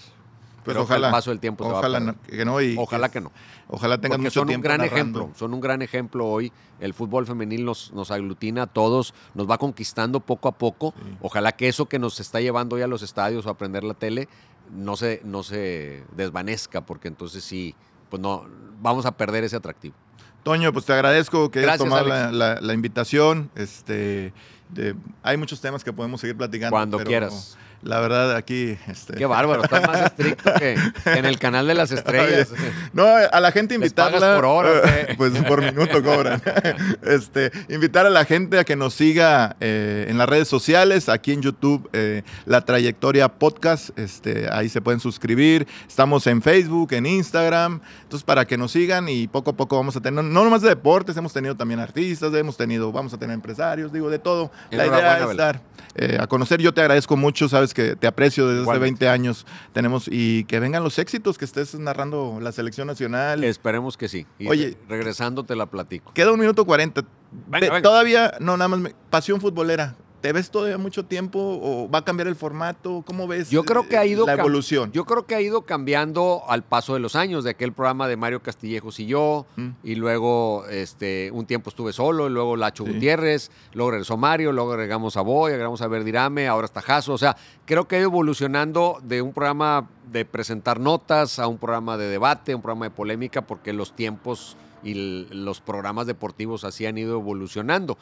[0.65, 1.07] Pues Creo que ojalá.
[1.07, 2.37] al paso del tiempo se va a ojalá perder.
[2.39, 2.61] que no.
[2.61, 3.31] y Ojalá que no.
[3.69, 4.97] Ojalá tengan mucho son un gran narrando.
[4.97, 6.53] ejemplo, son un gran ejemplo hoy.
[6.81, 10.95] El fútbol femenil nos, nos aglutina a todos, nos va conquistando poco a poco.
[10.97, 11.17] Sí.
[11.23, 13.95] Ojalá que eso que nos está llevando hoy a los estadios o a aprender la
[13.95, 14.29] tele
[14.73, 17.75] no se, no se desvanezca, porque entonces sí,
[18.11, 18.47] pues no,
[18.81, 19.95] vamos a perder ese atractivo.
[20.43, 23.51] Toño, pues te agradezco que hayas Gracias, tomado la, la- la invitación.
[23.55, 24.33] Este,
[24.71, 26.71] de- hay muchos temas que podemos seguir platicando.
[26.75, 27.59] Cuando pero quieras.
[27.83, 28.77] La verdad, aquí.
[28.89, 30.77] Este, Qué bárbaro, estás más estricto que,
[31.07, 32.49] en el canal de las estrellas.
[32.93, 34.35] No, a la gente ¿Les invitarla.
[34.35, 34.69] por hora?
[35.17, 36.43] Pues por minuto cobran.
[37.03, 41.33] este, invitar a la gente a que nos siga eh, en las redes sociales, aquí
[41.33, 43.97] en YouTube, eh, La Trayectoria Podcast.
[43.99, 45.67] Este, ahí se pueden suscribir.
[45.87, 47.81] Estamos en Facebook, en Instagram.
[48.03, 50.69] Entonces, para que nos sigan y poco a poco vamos a tener, no nomás de
[50.69, 54.51] deportes, hemos tenido también artistas, hemos tenido, vamos a tener empresarios, digo, de todo.
[54.71, 55.61] La idea es dar
[55.95, 56.61] eh, a conocer.
[56.61, 59.05] Yo te agradezco mucho, sabes que te aprecio desde hace Igualmente.
[59.07, 59.47] 20 años.
[59.73, 63.45] Tenemos y que vengan los éxitos, que estés narrando la selección nacional.
[63.45, 64.27] Esperemos que sí.
[64.39, 64.77] Y Oye.
[64.89, 66.13] re- regresando te la platico.
[66.13, 67.03] Queda un minuto 40.
[67.49, 67.83] Venga, Te- venga.
[67.83, 69.97] Todavía, no, nada más, me- pasión futbolera.
[70.21, 73.05] ¿Te ves todavía mucho tiempo o va a cambiar el formato?
[73.07, 74.91] ¿Cómo ves Yo creo que ha ido la evolución?
[74.91, 78.17] Yo creo que ha ido cambiando al paso de los años, de aquel programa de
[78.17, 79.69] Mario Castillejos y yo, Mm.
[79.85, 82.93] y luego este, un tiempo estuve solo, y luego Lacho Sí.
[82.95, 87.13] Gutiérrez, luego regresó Mario, luego agregamos a Boy, agregamos a Verdirame, ahora está Jaso.
[87.13, 91.59] O sea, creo que ha ido evolucionando de un programa de presentar notas a un
[91.59, 96.87] programa de debate, un programa de polémica, porque los tiempos y los programas deportivos así
[96.87, 97.99] han ido evolucionando.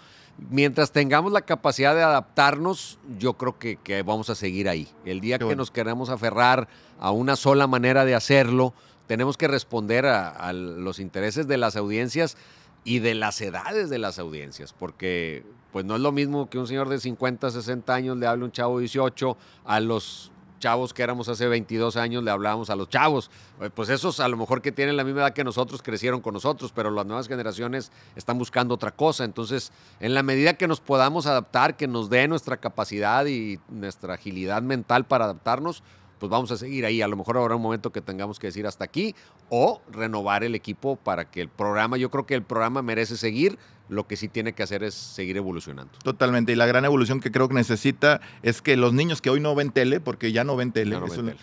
[0.51, 4.89] Mientras tengamos la capacidad de adaptarnos, yo creo que, que vamos a seguir ahí.
[5.05, 6.69] El día que nos queramos aferrar
[6.99, 8.75] a una sola manera de hacerlo,
[9.07, 12.37] tenemos que responder a, a los intereses de las audiencias
[12.85, 16.67] y de las edades de las audiencias, porque pues no es lo mismo que un
[16.67, 20.95] señor de 50, 60 años le hable a un chavo de 18, a los chavos
[20.95, 23.31] que éramos hace 22 años le hablábamos a los chavos.
[23.61, 26.35] Eh, Pues esos a lo mejor que tienen la misma edad que nosotros crecieron con
[26.35, 29.25] nosotros, pero las nuevas generaciones están buscando otra cosa.
[29.25, 34.15] Entonces, en la medida que nos podamos adaptar, que nos dé nuestra capacidad y nuestra
[34.15, 35.83] agilidad mental para adaptarnos,
[36.19, 37.03] pues vamos a seguir ahí.
[37.03, 39.15] A lo mejor habrá un momento que tengamos que decir hasta aquí
[39.49, 43.59] o renovar el equipo para que el programa, yo creo que el programa merece seguir,
[43.89, 45.93] lo que sí tiene que hacer es seguir evolucionando.
[46.03, 46.53] Totalmente.
[46.53, 49.55] Y la gran evolución que creo que necesita es que los niños que hoy no
[49.55, 51.37] ven tele, porque ya no ven tele, Ya no ven eso- tele.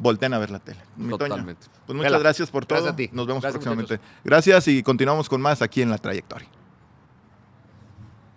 [0.00, 0.78] volteen a ver la tele.
[0.96, 1.66] Mi Toño, Totalmente.
[1.86, 2.18] Pues muchas Vela.
[2.18, 2.78] gracias por todo.
[2.78, 3.10] Gracias a ti.
[3.12, 4.00] Nos vemos Gracias, próximamente.
[4.24, 6.48] Gracias y continuamos con más aquí en La Trayectoria.